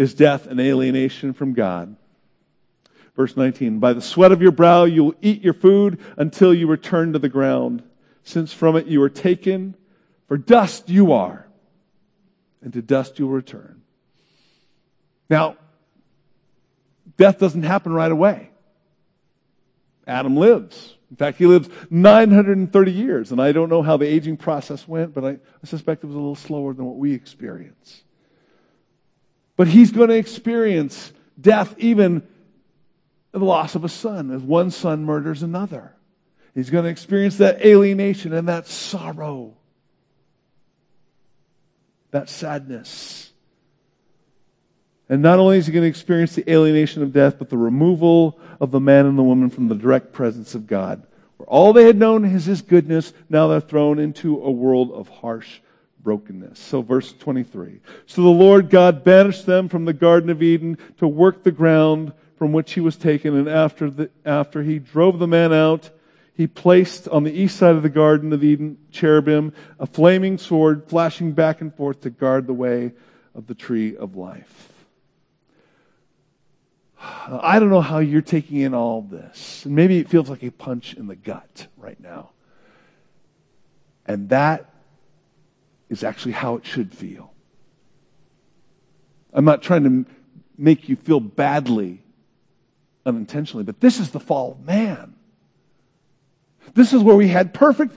is 0.00 0.14
death 0.14 0.46
and 0.46 0.58
alienation 0.58 1.34
from 1.34 1.52
God. 1.52 1.94
Verse 3.14 3.36
19 3.36 3.80
By 3.80 3.92
the 3.92 4.00
sweat 4.00 4.32
of 4.32 4.40
your 4.40 4.50
brow 4.50 4.84
you 4.84 5.04
will 5.04 5.14
eat 5.20 5.42
your 5.42 5.52
food 5.52 6.00
until 6.16 6.54
you 6.54 6.66
return 6.66 7.12
to 7.12 7.18
the 7.18 7.28
ground, 7.28 7.82
since 8.22 8.50
from 8.50 8.76
it 8.76 8.86
you 8.86 9.02
are 9.02 9.10
taken, 9.10 9.76
for 10.26 10.38
dust 10.38 10.88
you 10.88 11.12
are, 11.12 11.46
and 12.62 12.72
to 12.72 12.80
dust 12.80 13.18
you 13.18 13.26
will 13.26 13.34
return. 13.34 13.82
Now, 15.28 15.58
death 17.18 17.38
doesn't 17.38 17.64
happen 17.64 17.92
right 17.92 18.10
away. 18.10 18.48
Adam 20.06 20.34
lives. 20.34 20.96
In 21.10 21.16
fact, 21.16 21.36
he 21.36 21.44
lives 21.44 21.68
930 21.90 22.90
years, 22.90 23.32
and 23.32 23.42
I 23.42 23.52
don't 23.52 23.68
know 23.68 23.82
how 23.82 23.98
the 23.98 24.06
aging 24.06 24.38
process 24.38 24.88
went, 24.88 25.12
but 25.12 25.26
I, 25.26 25.30
I 25.32 25.66
suspect 25.66 26.04
it 26.04 26.06
was 26.06 26.16
a 26.16 26.18
little 26.18 26.34
slower 26.34 26.72
than 26.72 26.86
what 26.86 26.96
we 26.96 27.12
experience. 27.12 28.02
But 29.60 29.68
he's 29.68 29.90
going 29.90 30.08
to 30.08 30.16
experience 30.16 31.12
death, 31.38 31.74
even 31.76 32.26
the 33.32 33.40
loss 33.40 33.74
of 33.74 33.84
a 33.84 33.90
son, 33.90 34.30
as 34.30 34.40
one 34.40 34.70
son 34.70 35.04
murders 35.04 35.42
another. 35.42 35.94
He's 36.54 36.70
going 36.70 36.84
to 36.84 36.90
experience 36.90 37.36
that 37.36 37.60
alienation 37.62 38.32
and 38.32 38.48
that 38.48 38.66
sorrow, 38.66 39.52
that 42.10 42.30
sadness. 42.30 43.32
And 45.10 45.20
not 45.20 45.38
only 45.38 45.58
is 45.58 45.66
he 45.66 45.74
going 45.74 45.82
to 45.82 45.90
experience 45.90 46.34
the 46.34 46.50
alienation 46.50 47.02
of 47.02 47.12
death, 47.12 47.38
but 47.38 47.50
the 47.50 47.58
removal 47.58 48.40
of 48.60 48.70
the 48.70 48.80
man 48.80 49.04
and 49.04 49.18
the 49.18 49.22
woman 49.22 49.50
from 49.50 49.68
the 49.68 49.74
direct 49.74 50.14
presence 50.14 50.54
of 50.54 50.66
God. 50.66 51.06
Where 51.36 51.46
all 51.48 51.74
they 51.74 51.84
had 51.84 51.98
known 51.98 52.24
is 52.24 52.46
his 52.46 52.62
goodness, 52.62 53.12
now 53.28 53.48
they're 53.48 53.60
thrown 53.60 53.98
into 53.98 54.42
a 54.42 54.50
world 54.50 54.90
of 54.90 55.10
harsh 55.10 55.60
brokenness. 56.02 56.58
So, 56.58 56.82
verse 56.82 57.12
23. 57.12 57.80
So 58.06 58.22
the 58.22 58.28
Lord 58.28 58.70
God 58.70 59.04
banished 59.04 59.46
them 59.46 59.68
from 59.68 59.84
the 59.84 59.92
Garden 59.92 60.30
of 60.30 60.42
Eden 60.42 60.78
to 60.98 61.06
work 61.06 61.42
the 61.42 61.52
ground 61.52 62.12
from 62.36 62.52
which 62.52 62.72
he 62.72 62.80
was 62.80 62.96
taken. 62.96 63.36
And 63.36 63.48
after, 63.48 63.90
the, 63.90 64.10
after 64.24 64.62
he 64.62 64.78
drove 64.78 65.18
the 65.18 65.26
man 65.26 65.52
out, 65.52 65.90
he 66.34 66.46
placed 66.46 67.06
on 67.08 67.24
the 67.24 67.32
east 67.32 67.56
side 67.56 67.76
of 67.76 67.82
the 67.82 67.90
Garden 67.90 68.32
of 68.32 68.42
Eden 68.42 68.78
cherubim, 68.90 69.52
a 69.78 69.86
flaming 69.86 70.38
sword 70.38 70.88
flashing 70.88 71.32
back 71.32 71.60
and 71.60 71.74
forth 71.74 72.00
to 72.00 72.10
guard 72.10 72.46
the 72.46 72.54
way 72.54 72.92
of 73.34 73.46
the 73.46 73.54
tree 73.54 73.94
of 73.96 74.16
life. 74.16 74.70
I 77.02 77.58
don't 77.58 77.70
know 77.70 77.80
how 77.80 77.98
you're 77.98 78.20
taking 78.22 78.60
in 78.60 78.74
all 78.74 79.02
this. 79.02 79.64
Maybe 79.66 79.98
it 79.98 80.08
feels 80.08 80.28
like 80.28 80.42
a 80.42 80.50
punch 80.50 80.94
in 80.94 81.06
the 81.06 81.16
gut 81.16 81.66
right 81.76 81.98
now. 82.00 82.30
And 84.06 84.30
that 84.30 84.69
is 85.90 86.02
actually 86.02 86.32
how 86.32 86.54
it 86.54 86.64
should 86.64 86.94
feel. 86.94 87.34
I'm 89.34 89.44
not 89.44 89.62
trying 89.62 89.84
to 89.84 90.10
make 90.56 90.88
you 90.88 90.96
feel 90.96 91.20
badly 91.20 92.02
unintentionally, 93.04 93.64
but 93.64 93.80
this 93.80 94.00
is 94.00 94.10
the 94.10 94.20
fall 94.20 94.52
of 94.52 94.64
man. 94.64 95.14
This 96.72 96.94
is 96.94 97.02
where 97.02 97.16
we 97.16 97.28
had 97.28 97.52
perfect 97.52 97.96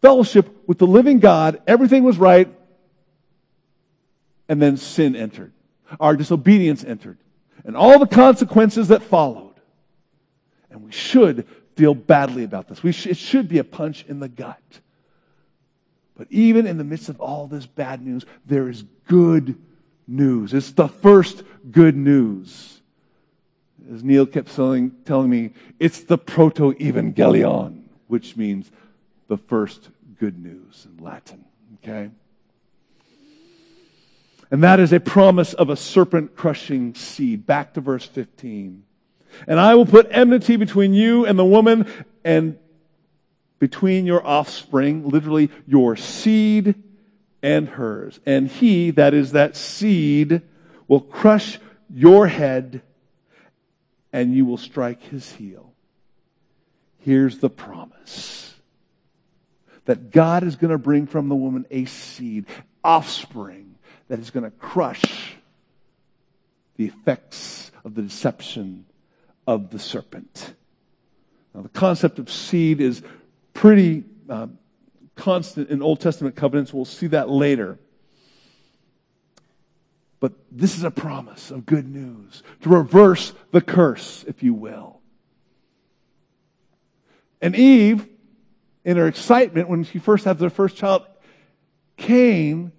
fellowship 0.00 0.66
with 0.66 0.78
the 0.78 0.86
living 0.86 1.18
God. 1.18 1.60
Everything 1.66 2.04
was 2.04 2.16
right. 2.16 2.48
And 4.48 4.62
then 4.62 4.78
sin 4.78 5.14
entered. 5.14 5.52
Our 5.98 6.16
disobedience 6.16 6.82
entered 6.84 7.18
and 7.64 7.76
all 7.76 7.98
the 7.98 8.06
consequences 8.06 8.88
that 8.88 9.02
followed. 9.02 9.54
And 10.70 10.82
we 10.82 10.92
should 10.92 11.46
feel 11.76 11.94
badly 11.94 12.44
about 12.44 12.68
this. 12.68 12.82
We 12.82 12.92
sh- 12.92 13.06
it 13.06 13.16
should 13.16 13.48
be 13.48 13.58
a 13.58 13.64
punch 13.64 14.04
in 14.08 14.20
the 14.20 14.28
gut. 14.28 14.80
But 16.20 16.28
even 16.28 16.66
in 16.66 16.76
the 16.76 16.84
midst 16.84 17.08
of 17.08 17.18
all 17.18 17.46
this 17.46 17.64
bad 17.64 18.04
news, 18.04 18.26
there 18.44 18.68
is 18.68 18.84
good 19.08 19.58
news. 20.06 20.52
It's 20.52 20.70
the 20.72 20.86
first 20.86 21.42
good 21.70 21.96
news. 21.96 22.82
As 23.90 24.04
Neil 24.04 24.26
kept 24.26 24.54
telling, 24.54 24.90
telling 25.06 25.30
me, 25.30 25.54
it's 25.78 26.00
the 26.00 26.18
proto 26.18 26.74
evangelion, 26.74 27.84
which 28.08 28.36
means 28.36 28.70
the 29.28 29.38
first 29.38 29.88
good 30.18 30.38
news 30.38 30.86
in 30.86 31.02
Latin. 31.02 31.42
Okay? 31.82 32.10
And 34.50 34.62
that 34.62 34.78
is 34.78 34.92
a 34.92 35.00
promise 35.00 35.54
of 35.54 35.70
a 35.70 35.76
serpent 35.76 36.36
crushing 36.36 36.94
seed. 36.94 37.46
Back 37.46 37.72
to 37.72 37.80
verse 37.80 38.04
15. 38.04 38.82
And 39.46 39.58
I 39.58 39.74
will 39.74 39.86
put 39.86 40.06
enmity 40.10 40.56
between 40.56 40.92
you 40.92 41.24
and 41.24 41.38
the 41.38 41.46
woman 41.46 41.90
and 42.22 42.58
between 43.60 44.06
your 44.06 44.26
offspring, 44.26 45.08
literally 45.08 45.50
your 45.66 45.94
seed 45.94 46.74
and 47.42 47.68
hers. 47.68 48.18
And 48.26 48.48
he, 48.48 48.90
that 48.92 49.14
is 49.14 49.32
that 49.32 49.54
seed, 49.54 50.42
will 50.88 51.00
crush 51.00 51.60
your 51.88 52.26
head 52.26 52.82
and 54.12 54.34
you 54.34 54.44
will 54.44 54.56
strike 54.56 55.02
his 55.04 55.30
heel. 55.32 55.72
Here's 56.98 57.38
the 57.38 57.50
promise 57.50 58.54
that 59.84 60.10
God 60.10 60.42
is 60.42 60.56
going 60.56 60.72
to 60.72 60.78
bring 60.78 61.06
from 61.06 61.28
the 61.28 61.34
woman 61.34 61.66
a 61.70 61.84
seed, 61.84 62.46
offspring, 62.82 63.76
that 64.08 64.18
is 64.18 64.30
going 64.30 64.44
to 64.44 64.50
crush 64.50 65.34
the 66.76 66.86
effects 66.86 67.70
of 67.84 67.94
the 67.94 68.02
deception 68.02 68.84
of 69.46 69.70
the 69.70 69.78
serpent. 69.78 70.54
Now, 71.54 71.62
the 71.62 71.68
concept 71.68 72.18
of 72.18 72.30
seed 72.30 72.80
is 72.80 73.02
pretty 73.52 74.04
uh, 74.28 74.48
constant 75.16 75.70
in 75.70 75.82
Old 75.82 76.00
Testament 76.00 76.36
covenants. 76.36 76.72
We'll 76.72 76.84
see 76.84 77.08
that 77.08 77.28
later. 77.28 77.78
But 80.18 80.34
this 80.50 80.76
is 80.76 80.84
a 80.84 80.90
promise 80.90 81.50
of 81.50 81.64
good 81.64 81.88
news 81.88 82.42
to 82.62 82.68
reverse 82.68 83.32
the 83.52 83.60
curse, 83.60 84.24
if 84.28 84.42
you 84.42 84.52
will. 84.52 85.00
And 87.40 87.56
Eve, 87.56 88.06
in 88.84 88.96
her 88.98 89.06
excitement 89.06 89.68
when 89.68 89.84
she 89.84 89.98
first 89.98 90.26
has 90.26 90.38
her 90.40 90.50
first 90.50 90.76
child, 90.76 91.06
Cain, 91.96 92.72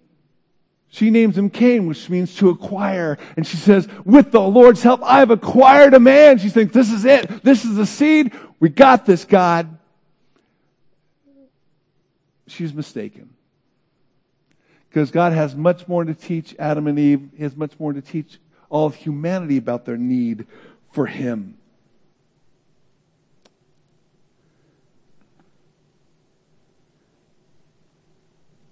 she 0.87 1.09
names 1.09 1.37
him 1.37 1.49
Cain, 1.49 1.87
which 1.87 2.09
means 2.09 2.35
to 2.35 2.49
acquire. 2.49 3.17
And 3.37 3.47
she 3.47 3.57
says, 3.57 3.87
with 4.05 4.31
the 4.31 4.41
Lord's 4.41 4.83
help, 4.83 5.01
I 5.03 5.19
have 5.19 5.31
acquired 5.31 5.93
a 5.93 5.99
man. 5.99 6.37
She 6.37 6.49
thinks, 6.49 6.73
this 6.73 6.91
is 6.91 7.05
it. 7.05 7.43
This 7.43 7.65
is 7.65 7.75
the 7.75 7.85
seed. 7.85 8.33
We 8.59 8.69
got 8.69 9.05
this, 9.05 9.25
God. 9.25 9.77
She's 12.51 12.73
mistaken. 12.73 13.29
Because 14.89 15.11
God 15.11 15.31
has 15.31 15.55
much 15.55 15.87
more 15.87 16.03
to 16.03 16.13
teach 16.13 16.53
Adam 16.59 16.87
and 16.87 16.99
Eve. 16.99 17.29
He 17.35 17.43
has 17.43 17.55
much 17.55 17.79
more 17.79 17.93
to 17.93 18.01
teach 18.01 18.39
all 18.69 18.85
of 18.87 18.95
humanity 18.95 19.57
about 19.57 19.85
their 19.85 19.97
need 19.97 20.47
for 20.91 21.05
Him. 21.05 21.57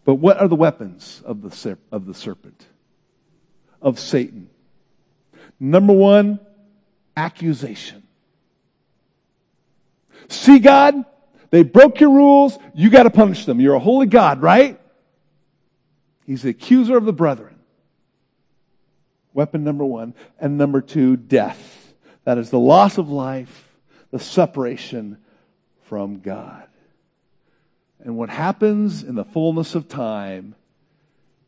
But 0.04 0.16
what 0.16 0.40
are 0.42 0.48
the 0.48 0.56
weapons 0.56 1.22
of 1.24 1.42
the, 1.42 1.78
of 1.92 2.06
the 2.06 2.14
serpent? 2.14 2.66
Of 3.82 4.00
Satan? 4.00 4.50
Number 5.60 5.94
one, 5.94 6.40
accusation. 7.16 8.04
See 10.28 10.60
God? 10.60 11.06
They 11.50 11.64
broke 11.64 12.00
your 12.00 12.12
rules. 12.12 12.58
You 12.74 12.90
got 12.90 13.04
to 13.04 13.10
punish 13.10 13.46
them. 13.46 13.60
You're 13.60 13.76
a 13.76 13.80
holy 13.80 14.08
God, 14.08 14.42
right? 14.42 14.80
He's 16.26 16.44
the 16.44 16.50
accuser 16.50 16.96
of 16.96 17.06
the 17.06 17.14
brethren. 17.14 17.56
Weapon 19.34 19.64
number 19.64 19.86
one. 19.86 20.14
And 20.40 20.58
number 20.58 20.82
two, 20.82 21.18
death. 21.18 21.94
That 22.24 22.38
is 22.38 22.50
the 22.50 22.60
loss 22.60 22.98
of 22.98 23.10
life, 23.10 23.70
the 24.12 24.20
separation 24.20 25.18
from 25.84 26.20
God. 26.20 26.68
And 28.00 28.16
what 28.16 28.30
happens 28.30 29.04
in 29.04 29.16
the 29.16 29.26
fullness 29.26 29.76
of 29.76 29.88
time 29.88 30.56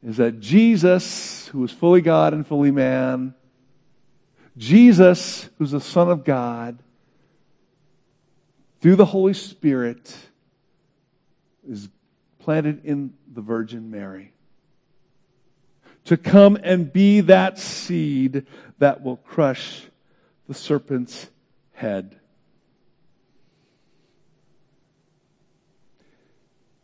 is 0.04 0.18
that 0.18 0.40
Jesus, 0.40 1.48
who 1.50 1.64
is 1.64 1.72
fully 1.72 2.02
God 2.02 2.34
and 2.34 2.46
fully 2.46 2.72
man, 2.72 3.36
Jesus, 4.58 5.50
who's 5.58 5.72
the 5.72 5.80
Son 5.80 6.10
of 6.10 6.24
God, 6.24 6.80
through 8.82 8.96
the 8.96 9.06
Holy 9.06 9.34
Spirit, 9.34 10.16
is 11.70 11.90
planted 12.40 12.84
in 12.84 13.14
the 13.32 13.42
Virgin 13.42 13.92
Mary 13.92 14.34
to 16.06 16.18
come 16.18 16.58
and 16.64 16.92
be 16.92 17.22
that 17.22 17.60
seed 17.60 18.48
that 18.80 19.04
will 19.04 19.18
crush 19.18 19.84
the 20.48 20.56
serpent's 20.56 21.30
head. 21.74 22.20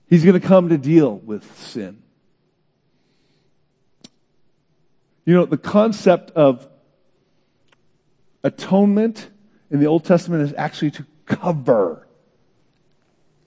He's 0.08 0.24
going 0.24 0.40
to 0.40 0.48
come 0.48 0.70
to 0.70 0.78
deal 0.78 1.18
with 1.18 1.44
sin. 1.58 2.04
You 5.26 5.34
know, 5.34 5.46
the 5.46 5.58
concept 5.58 6.32
of 6.32 6.70
atonement 8.44 9.30
in 9.70 9.80
the 9.80 9.88
Old 9.88 10.06
Testament 10.06 10.44
is 10.44 10.54
actually 10.56 10.92
to 10.92 11.06
cover, 11.28 12.08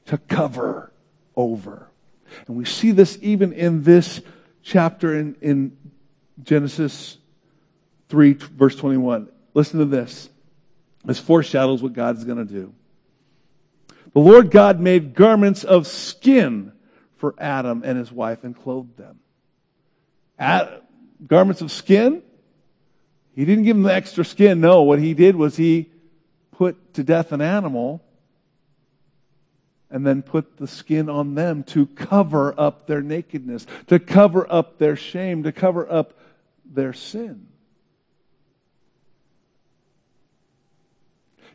to 0.06 0.18
cover 0.18 0.92
over. 1.34 1.88
And 2.46 2.56
we 2.56 2.64
see 2.64 2.92
this 2.92 3.18
even 3.20 3.52
in 3.52 3.82
this 3.82 4.20
chapter 4.62 5.18
in, 5.18 5.36
in 5.40 5.76
Genesis 6.42 7.18
3, 8.08 8.34
verse 8.34 8.76
21. 8.76 9.28
Listen 9.54 9.80
to 9.80 9.86
this. 9.86 10.28
This 11.04 11.18
foreshadows 11.18 11.82
what 11.82 11.92
God's 11.92 12.24
going 12.24 12.46
to 12.46 12.52
do. 12.52 12.74
The 14.12 14.20
Lord 14.20 14.50
God 14.50 14.80
made 14.80 15.14
garments 15.14 15.64
of 15.64 15.86
skin 15.86 16.72
for 17.16 17.34
Adam 17.38 17.82
and 17.84 17.98
his 17.98 18.12
wife 18.12 18.44
and 18.44 18.56
clothed 18.56 18.96
them. 18.96 19.18
Garments 21.26 21.60
of 21.60 21.70
skin? 21.70 22.22
He 23.34 23.44
didn't 23.44 23.64
give 23.64 23.76
them 23.76 23.84
the 23.84 23.94
extra 23.94 24.24
skin. 24.24 24.60
No, 24.60 24.82
what 24.82 24.98
he 24.98 25.14
did 25.14 25.36
was 25.36 25.56
he 25.56 25.90
put 26.60 26.92
to 26.92 27.02
death 27.02 27.32
an 27.32 27.40
animal 27.40 28.04
and 29.90 30.06
then 30.06 30.20
put 30.20 30.58
the 30.58 30.66
skin 30.66 31.08
on 31.08 31.34
them 31.34 31.62
to 31.64 31.86
cover 31.86 32.54
up 32.60 32.86
their 32.86 33.00
nakedness, 33.00 33.66
to 33.86 33.98
cover 33.98 34.46
up 34.52 34.76
their 34.76 34.94
shame, 34.94 35.42
to 35.44 35.52
cover 35.52 35.90
up 35.90 36.12
their 36.66 36.92
sin. 36.92 37.46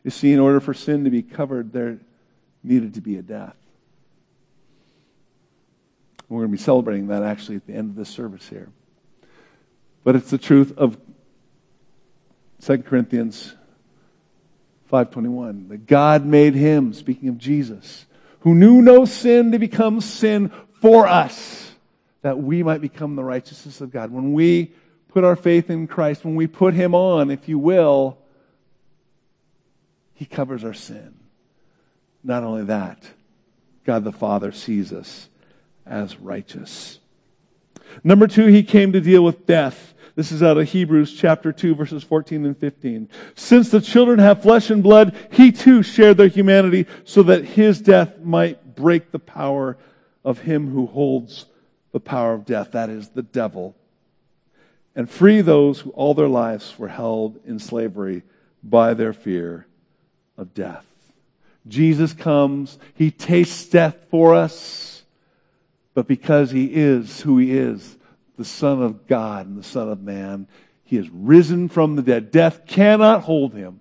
You 0.04 0.10
see, 0.10 0.34
in 0.34 0.40
order 0.40 0.60
for 0.60 0.74
sin 0.74 1.04
to 1.04 1.12
be 1.12 1.22
covered, 1.22 1.72
there 1.72 2.00
needed 2.64 2.96
to 2.96 3.02
be 3.02 3.18
a 3.18 3.22
death. 3.22 3.56
We're 6.30 6.40
going 6.40 6.50
to 6.50 6.58
be 6.58 6.64
celebrating 6.64 7.10
that 7.10 7.22
actually 7.22 7.58
at 7.58 7.68
the 7.68 7.76
end 7.76 7.92
of 7.92 7.96
this 7.96 8.10
service 8.10 8.50
here. 8.50 8.70
But 10.04 10.16
it's 10.16 10.32
the 10.32 10.40
truth 10.40 10.76
of 10.76 10.98
2 12.62 12.80
Corinthians 12.80 13.54
5:21 14.92 15.70
that 15.70 15.88
God 15.88 16.26
made 16.26 16.56
him 16.56 16.94
speaking 16.94 17.30
of 17.30 17.38
Jesus 17.38 18.06
who 18.42 18.54
knew 18.54 18.82
no 18.82 19.06
sin 19.06 19.52
to 19.52 19.60
become 19.60 20.00
sin 20.00 20.52
for 20.80 21.08
us 21.08 21.72
that 22.22 22.40
we 22.40 22.64
might 22.64 22.82
become 22.82 23.16
the 23.16 23.24
righteousness 23.24 23.82
of 23.82 23.92
God. 23.92 24.12
When 24.12 24.34
we 24.34 24.74
put 25.10 25.24
our 25.24 25.36
faith 25.36 25.70
in 25.70 25.88
Christ, 25.88 26.24
when 26.24 26.36
we 26.36 26.48
put 26.48 26.74
him 26.74 26.94
on, 26.94 27.32
if 27.32 27.50
you 27.50 27.58
will, 27.58 28.18
he 30.14 30.26
covers 30.26 30.64
our 30.64 30.74
sin. 30.74 31.16
Not 32.24 32.44
only 32.44 32.66
that, 32.66 33.04
God 33.84 34.04
the 34.04 34.12
Father 34.12 34.52
sees 34.52 34.94
us 34.94 35.30
as 35.86 36.20
righteous. 36.20 37.00
Number 38.04 38.28
two, 38.28 38.46
he 38.48 38.62
came 38.62 38.92
to 38.94 39.02
deal 39.02 39.24
with 39.24 39.48
death. 39.48 39.95
This 40.16 40.32
is 40.32 40.42
out 40.42 40.58
of 40.58 40.70
Hebrews 40.70 41.14
chapter 41.14 41.52
2 41.52 41.76
verses 41.76 42.04
14 42.04 42.46
and 42.46 42.58
15. 42.58 43.10
Since 43.36 43.70
the 43.70 43.82
children 43.82 44.20
have 44.20 44.42
flesh 44.42 44.70
and 44.70 44.82
blood, 44.82 45.16
he 45.32 45.52
too 45.52 45.84
shared 45.84 46.16
their 46.18 46.30
humanity 46.30 46.88
so 47.04 47.24
that 47.24 47.44
his 47.44 47.82
death 47.82 48.20
might 48.20 48.76
break 48.76 49.12
the 49.12 49.20
power 49.20 49.78
of 50.24 50.40
him 50.40 50.72
who 50.72 50.88
holds 50.88 51.46
the 51.92 52.00
power 52.00 52.34
of 52.34 52.46
death, 52.46 52.72
that 52.72 52.90
is 52.90 53.10
the 53.10 53.22
devil, 53.22 53.76
and 54.96 55.10
free 55.10 55.42
those 55.42 55.80
who 55.80 55.92
all 55.92 56.14
their 56.14 56.28
lives 56.28 56.78
were 56.78 56.90
held 56.90 57.40
in 57.46 57.60
slavery 57.60 58.24
by 58.64 58.94
their 58.94 59.14
fear 59.14 59.66
of 60.38 60.54
death. 60.54 60.86
Jesus 61.68 62.14
comes, 62.14 62.78
He 62.96 63.12
tastes 63.12 63.70
death 63.70 63.96
for 64.10 64.36
us, 64.36 65.04
but 65.94 66.08
because 66.08 66.52
He 66.52 66.66
is 66.66 67.22
who 67.22 67.38
He 67.38 67.58
is, 67.58 67.98
the 68.38 68.46
Son 68.46 68.82
of 68.82 69.08
God 69.08 69.48
and 69.48 69.58
the 69.58 69.64
Son 69.64 69.90
of 69.90 70.02
Man, 70.02 70.48
He 70.84 70.96
has 70.98 71.10
risen 71.10 71.70
from 71.70 71.96
the 71.96 72.02
dead. 72.02 72.32
Death 72.32 72.66
cannot 72.66 73.24
hold 73.24 73.54
Him. 73.54 73.80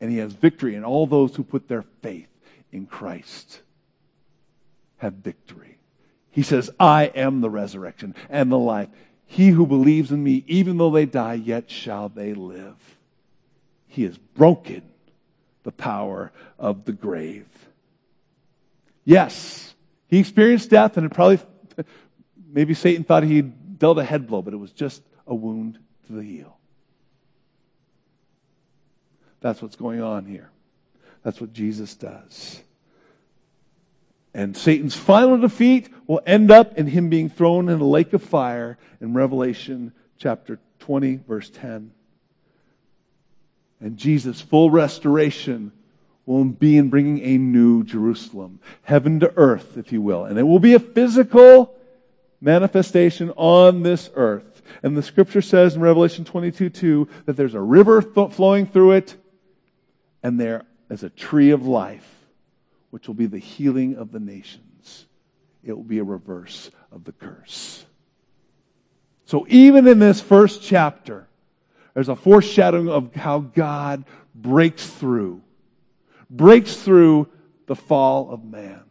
And 0.00 0.10
He 0.10 0.18
has 0.18 0.32
victory, 0.32 0.74
and 0.74 0.84
all 0.84 1.06
those 1.06 1.36
who 1.36 1.44
put 1.44 1.68
their 1.68 1.84
faith 2.02 2.28
in 2.72 2.86
Christ 2.86 3.60
have 4.98 5.14
victory. 5.14 5.78
He 6.30 6.42
says, 6.42 6.70
I 6.78 7.04
am 7.04 7.40
the 7.40 7.50
resurrection 7.50 8.14
and 8.28 8.50
the 8.50 8.58
life. 8.58 8.88
He 9.26 9.48
who 9.48 9.66
believes 9.66 10.10
in 10.10 10.22
me, 10.22 10.44
even 10.46 10.76
though 10.76 10.90
they 10.90 11.06
die, 11.06 11.34
yet 11.34 11.70
shall 11.70 12.08
they 12.08 12.34
live. 12.34 12.96
He 13.86 14.04
has 14.04 14.16
broken 14.16 14.82
the 15.62 15.72
power 15.72 16.32
of 16.58 16.84
the 16.84 16.92
grave. 16.92 17.46
Yes, 19.04 19.74
he 20.08 20.18
experienced 20.18 20.70
death, 20.70 20.96
and 20.96 21.06
it 21.06 21.12
probably, 21.12 21.40
maybe 22.52 22.74
Satan 22.74 23.04
thought 23.04 23.22
he 23.22 23.42
dealt 23.42 23.98
a 23.98 24.04
head 24.04 24.26
blow, 24.26 24.42
but 24.42 24.54
it 24.54 24.58
was 24.58 24.72
just 24.72 25.02
a 25.26 25.34
wound 25.34 25.78
to 26.06 26.12
the 26.12 26.22
heel. 26.22 26.56
That's 29.40 29.62
what's 29.62 29.76
going 29.76 30.02
on 30.02 30.26
here. 30.26 30.50
That's 31.22 31.40
what 31.40 31.52
Jesus 31.52 31.94
does. 31.94 32.60
And 34.32 34.56
Satan's 34.56 34.94
final 34.94 35.38
defeat 35.38 35.88
will 36.06 36.20
end 36.24 36.50
up 36.50 36.78
in 36.78 36.86
him 36.86 37.08
being 37.08 37.28
thrown 37.28 37.68
in 37.68 37.80
a 37.80 37.84
lake 37.84 38.12
of 38.12 38.22
fire 38.22 38.78
in 39.00 39.12
Revelation 39.12 39.92
chapter 40.18 40.60
20, 40.80 41.20
verse 41.26 41.50
10. 41.50 41.90
And 43.80 43.96
Jesus' 43.96 44.40
full 44.40 44.70
restoration 44.70 45.72
will 46.26 46.44
be 46.44 46.76
in 46.76 46.90
bringing 46.90 47.20
a 47.24 47.38
new 47.38 47.82
Jerusalem, 47.82 48.60
heaven 48.82 49.18
to 49.20 49.32
earth, 49.36 49.76
if 49.76 49.90
you 49.90 50.00
will. 50.00 50.24
And 50.24 50.38
it 50.38 50.44
will 50.44 50.60
be 50.60 50.74
a 50.74 50.80
physical 50.80 51.74
manifestation 52.40 53.30
on 53.36 53.82
this 53.82 54.10
earth. 54.14 54.62
And 54.82 54.96
the 54.96 55.02
scripture 55.02 55.42
says 55.42 55.76
in 55.76 55.82
Revelation 55.82 56.24
22 56.24 56.70
2 56.70 57.08
that 57.26 57.36
there's 57.36 57.54
a 57.54 57.60
river 57.60 58.02
th- 58.02 58.32
flowing 58.32 58.66
through 58.66 58.92
it, 58.92 59.16
and 60.22 60.40
there 60.40 60.64
is 60.88 61.02
a 61.02 61.10
tree 61.10 61.50
of 61.50 61.66
life, 61.66 62.08
which 62.90 63.06
will 63.06 63.14
be 63.14 63.26
the 63.26 63.38
healing 63.38 63.96
of 63.96 64.12
the 64.12 64.20
nations. 64.20 65.06
It 65.62 65.72
will 65.72 65.84
be 65.84 65.98
a 65.98 66.04
reverse 66.04 66.70
of 66.90 67.04
the 67.04 67.12
curse. 67.12 67.84
So 69.26 69.46
even 69.48 69.86
in 69.86 69.98
this 69.98 70.20
first 70.20 70.62
chapter, 70.62 71.28
there's 71.94 72.08
a 72.08 72.16
foreshadowing 72.16 72.88
of 72.88 73.14
how 73.14 73.40
God 73.40 74.04
breaks 74.34 74.86
through, 74.86 75.42
breaks 76.28 76.76
through 76.76 77.28
the 77.66 77.76
fall 77.76 78.30
of 78.30 78.44
man, 78.44 78.82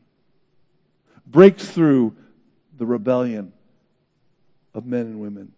breaks 1.26 1.68
through 1.68 2.16
the 2.80 2.86
rebellion 2.86 3.54
of 4.74 4.86
men 4.86 5.02
and 5.02 5.20
women. 5.20 5.52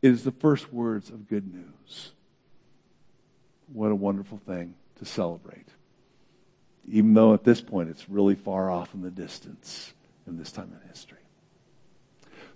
It 0.00 0.12
is 0.12 0.24
the 0.24 0.32
first 0.32 0.72
words 0.72 1.10
of 1.10 1.28
good 1.28 1.52
news. 1.52 2.12
What 3.72 3.90
a 3.90 3.94
wonderful 3.94 4.38
thing 4.38 4.74
to 4.98 5.04
celebrate. 5.04 5.66
Even 6.88 7.14
though 7.14 7.34
at 7.34 7.44
this 7.44 7.60
point 7.60 7.90
it's 7.90 8.08
really 8.08 8.36
far 8.36 8.70
off 8.70 8.94
in 8.94 9.02
the 9.02 9.10
distance 9.10 9.92
in 10.26 10.38
this 10.38 10.52
time 10.52 10.72
in 10.80 10.88
history. 10.88 11.18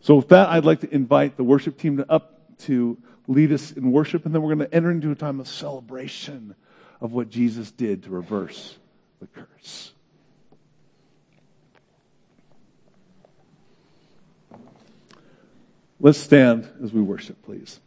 So, 0.00 0.14
with 0.14 0.28
that, 0.28 0.48
I'd 0.48 0.64
like 0.64 0.80
to 0.80 0.94
invite 0.94 1.36
the 1.36 1.44
worship 1.44 1.76
team 1.78 1.98
to 1.98 2.10
up 2.10 2.58
to 2.60 2.96
lead 3.26 3.52
us 3.52 3.72
in 3.72 3.90
worship, 3.92 4.24
and 4.24 4.34
then 4.34 4.42
we're 4.42 4.54
going 4.54 4.68
to 4.68 4.74
enter 4.74 4.90
into 4.90 5.10
a 5.10 5.14
time 5.14 5.40
of 5.40 5.48
celebration 5.48 6.54
of 7.00 7.12
what 7.12 7.28
Jesus 7.28 7.70
did 7.70 8.04
to 8.04 8.10
reverse 8.10 8.76
the 9.20 9.26
curse. 9.26 9.92
Let's 16.02 16.18
stand 16.18 16.68
as 16.82 16.92
we 16.92 17.02
worship, 17.02 17.42
please. 17.42 17.78